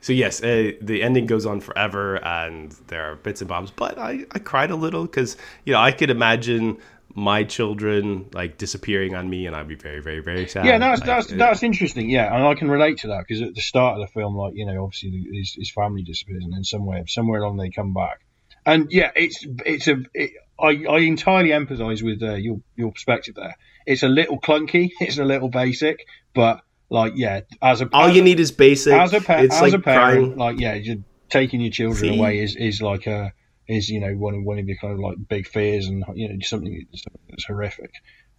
[0.00, 3.72] So yes, uh, the ending goes on forever, and there are bits and bobs.
[3.72, 6.78] But I, I cried a little because you know I could imagine
[7.14, 10.66] my children like disappearing on me, and I'd be very, very, very sad.
[10.66, 12.08] Yeah, that's Like, that's uh, that's interesting.
[12.08, 14.54] Yeah, and I can relate to that because at the start of the film, like
[14.54, 17.92] you know, obviously the- his, his family disappears, and then somewhere somewhere along they come
[17.92, 18.20] back.
[18.64, 23.34] And yeah, it's it's a it, I I entirely empathise with uh, your your perspective
[23.34, 23.56] there.
[23.86, 26.60] It's a little clunky, it's a little basic, but
[26.90, 28.92] like yeah, as a all as you a- need is basic.
[28.92, 30.36] as a pa- it's as like a parent, crying.
[30.36, 32.18] like yeah, you're taking your children See?
[32.18, 33.32] away is, is like a
[33.68, 36.28] is you know one of one of your kind of like big fears and you
[36.28, 36.86] know something
[37.28, 37.90] that's horrific.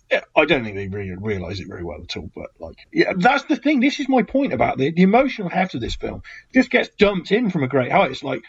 [0.10, 3.12] Yeah, I don't think they really realise it very well at all, but like yeah,
[3.18, 3.82] that's the thing.
[3.82, 6.24] This is my point about the the emotional heft of this film.
[6.54, 8.12] Just gets dumped in from a great height.
[8.12, 8.44] It's like.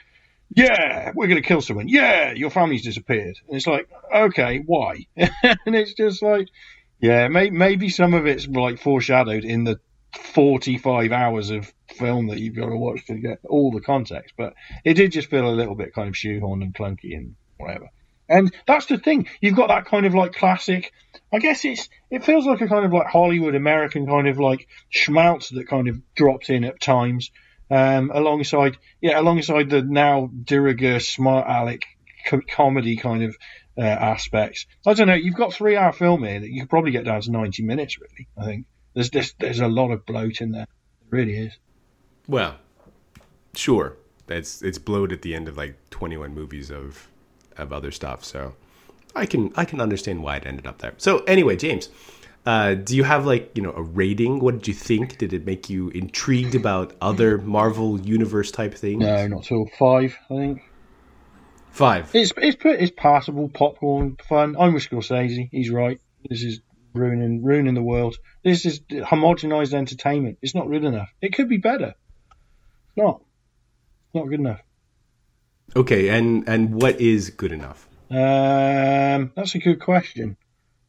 [0.57, 1.88] Yeah, we're going to kill someone.
[1.88, 3.36] Yeah, your family's disappeared.
[3.46, 5.07] And it's like, okay, why?
[5.14, 6.49] and it's just like,
[7.03, 9.78] yeah, may, maybe some of it's like foreshadowed in the
[10.18, 14.34] 45 hours of film that you've got to watch to get all the context.
[14.36, 14.54] But
[14.84, 17.88] it did just feel a little bit kind of shoehorned and clunky and whatever.
[18.28, 19.26] And that's the thing.
[19.40, 20.92] You've got that kind of like classic.
[21.32, 24.68] I guess it's it feels like a kind of like Hollywood American kind of like
[24.90, 27.30] schmaltz that kind of dropped in at times,
[27.70, 31.82] um, alongside yeah, alongside the now de rigueur smart aleck
[32.26, 33.36] co- comedy kind of
[33.78, 34.66] uh, aspects.
[34.86, 35.14] I don't know.
[35.14, 37.98] You've got three hour film here that you could probably get down to ninety minutes.
[37.98, 40.62] Really, I think there's there's, there's a lot of bloat in there.
[40.62, 41.53] It really is.
[42.26, 42.57] Well,
[43.55, 43.97] sure.
[44.28, 47.09] It's it's blowed at the end of like 21 movies of
[47.57, 48.24] of other stuff.
[48.24, 48.55] So
[49.14, 50.95] I can I can understand why it ended up there.
[50.99, 51.89] So anyway, James,
[52.45, 54.41] uh, do you have like you know a rating?
[54.41, 55.18] What did you think?
[55.18, 59.01] Did it make you intrigued about other Marvel universe type things?
[59.01, 60.16] No, not till five.
[60.30, 60.62] I think
[61.70, 62.11] Five.
[62.14, 64.57] it's it's it's passable, popcorn, fun.
[64.59, 65.49] I'm with Scorsese.
[65.53, 66.01] He's right.
[66.28, 66.61] This is
[66.95, 68.16] ruining ruining the world.
[68.45, 70.39] This is homogenized entertainment.
[70.43, 71.11] It's not good enough.
[71.20, 71.95] It could be better.
[72.30, 73.20] It's not.
[73.20, 74.61] It's not good enough.
[75.76, 77.86] Okay, and and what is good enough?
[78.11, 80.36] Um, that's a good question.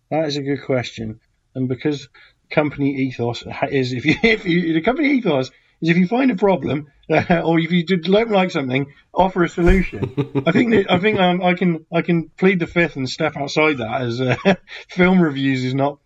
[0.10, 1.20] That is a good question.
[1.54, 2.08] And because
[2.50, 6.36] company ethos is if you if you the company ethos is if you find a
[6.36, 10.14] problem uh, or if you don't like something, offer a solution.
[10.46, 13.36] I think that, I think um, I can I can plead the fifth and step
[13.38, 14.36] outside that as uh,
[14.90, 16.00] film reviews is not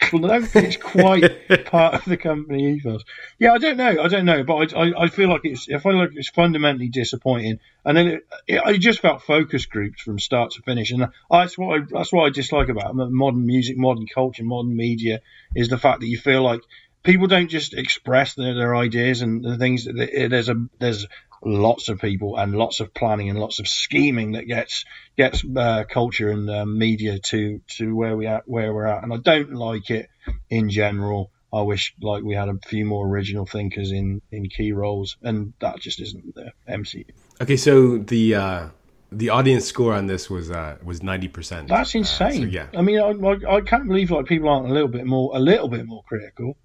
[0.00, 3.02] I don't think it's quite part of the company ethos.
[3.38, 4.02] Yeah, I don't know.
[4.02, 6.88] I don't know, but I, I, I feel like it's I feel like it's fundamentally
[6.88, 7.58] disappointing.
[7.84, 11.58] And then it, it, I just felt focus groups from start to finish, and that's
[11.58, 15.20] what I, that's what I dislike about modern music, modern culture, modern media
[15.54, 16.60] is the fact that you feel like
[17.02, 19.84] people don't just express their, their ideas and the things.
[19.84, 21.06] That, there's a there's
[21.42, 24.84] lots of people and lots of planning and lots of scheming that gets
[25.16, 29.12] gets uh, culture and uh, media to to where we at where we're at and
[29.12, 30.08] I don't like it
[30.50, 34.72] in general I wish like we had a few more original thinkers in in key
[34.72, 37.04] roles and that just isn't the MCU
[37.40, 38.68] okay so the uh
[39.10, 41.68] the audience score on this was uh, was ninety percent.
[41.68, 42.42] That's insane.
[42.42, 44.88] Uh, so yeah, I mean, I, I, I can't believe like people aren't a little
[44.88, 46.58] bit more a little bit more critical.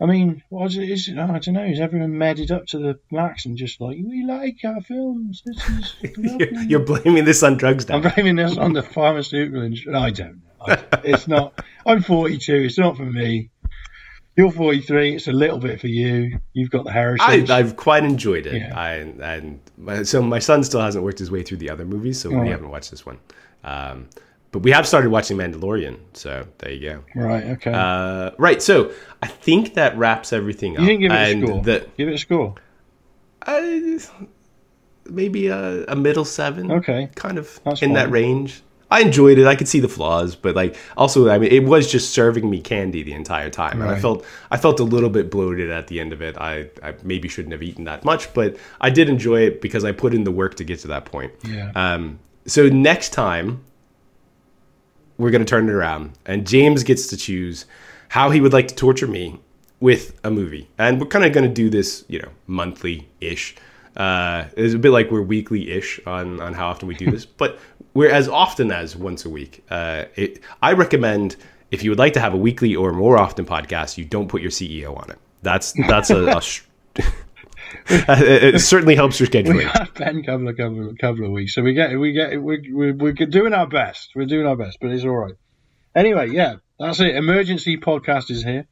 [0.00, 0.88] I mean, what is it?
[0.88, 1.64] Is it, oh, I don't know.
[1.64, 5.42] Is everyone medded up to the max and just like we like our films?
[5.44, 7.96] This is you're blaming this on drugs now.
[7.96, 9.94] I'm blaming this on the pharmaceutical industry.
[9.94, 10.76] I don't know.
[11.04, 11.62] it's not.
[11.84, 12.54] I'm 42.
[12.54, 13.50] It's not for me.
[14.36, 15.16] You're 43.
[15.16, 16.40] It's a little bit for you.
[16.54, 17.50] You've got the heritage.
[17.50, 18.62] I, have quite enjoyed it.
[18.62, 18.78] Yeah.
[18.78, 22.20] I, and my, so my son still hasn't worked his way through the other movies,
[22.20, 23.18] so we haven't watched this one.
[23.64, 24.08] Um,
[24.52, 27.04] but we have started watching Mandalorian, so there you go.
[27.14, 27.44] Right.
[27.44, 27.72] Okay.
[27.72, 28.60] Uh, right.
[28.60, 28.92] So
[29.22, 30.82] I think that wraps everything up.
[30.82, 31.62] You didn't give it and a score.
[31.62, 32.54] The, give it a score.
[33.46, 33.98] I,
[35.08, 36.70] maybe a, a, middle seven.
[36.70, 37.10] Okay.
[37.14, 37.94] Kind of That's in fine.
[37.94, 38.62] that range.
[38.90, 39.46] I enjoyed it.
[39.46, 42.60] I could see the flaws, but like also, I mean, it was just serving me
[42.60, 43.86] candy the entire time, right.
[43.86, 46.36] and I felt I felt a little bit bloated at the end of it.
[46.36, 49.92] I, I maybe shouldn't have eaten that much, but I did enjoy it because I
[49.92, 51.32] put in the work to get to that point.
[51.44, 51.70] Yeah.
[51.76, 52.18] Um.
[52.46, 53.64] So next time
[55.20, 56.12] we're going to turn it around.
[56.26, 57.66] And James gets to choose
[58.08, 59.38] how he would like to torture me
[59.78, 60.68] with a movie.
[60.78, 63.54] And we're kind of going to do this, you know, monthly ish.
[63.96, 67.26] Uh, it's a bit like we're weekly ish on, on how often we do this,
[67.42, 67.58] but
[67.94, 69.64] we're as often as once a week.
[69.70, 71.36] Uh, it, I recommend
[71.70, 74.42] if you would like to have a weekly or more often podcast, you don't put
[74.42, 75.18] your CEO on it.
[75.42, 76.42] That's that's a, a
[77.88, 79.56] it certainly helps your scheduling.
[79.56, 82.70] We have Ben couple of couple, couple of weeks, so we get we get we
[82.72, 84.10] we're, we're doing our best.
[84.14, 85.34] We're doing our best, but it's all right.
[85.94, 87.16] Anyway, yeah, that's it.
[87.16, 88.66] Emergency podcast is here.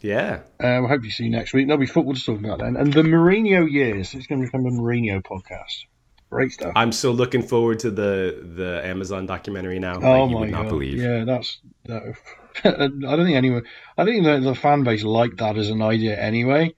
[0.00, 0.40] Yeah.
[0.60, 1.66] Uh, we hope you see you next week.
[1.66, 4.14] There'll be football to talk about then, and the Mourinho years.
[4.14, 5.84] It's going to become a Mourinho podcast.
[6.30, 6.72] Great stuff.
[6.76, 10.00] I'm still looking forward to the the Amazon documentary now.
[10.00, 10.68] Oh my god!
[10.68, 10.98] Believe.
[10.98, 11.58] Yeah, that's.
[11.86, 12.14] That,
[12.64, 13.64] I don't think anyone.
[13.98, 16.74] I think the, the fan base liked that as an idea anyway.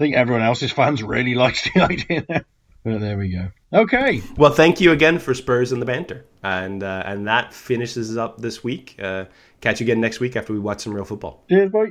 [0.00, 2.24] I think everyone else's fans really likes the idea.
[2.84, 3.48] but there we go.
[3.70, 4.22] Okay.
[4.38, 8.38] Well, thank you again for Spurs and the banter, and uh, and that finishes up
[8.38, 8.96] this week.
[8.98, 9.26] Uh,
[9.60, 11.44] catch you again next week after we watch some real football.
[11.50, 11.90] Cheers, bye.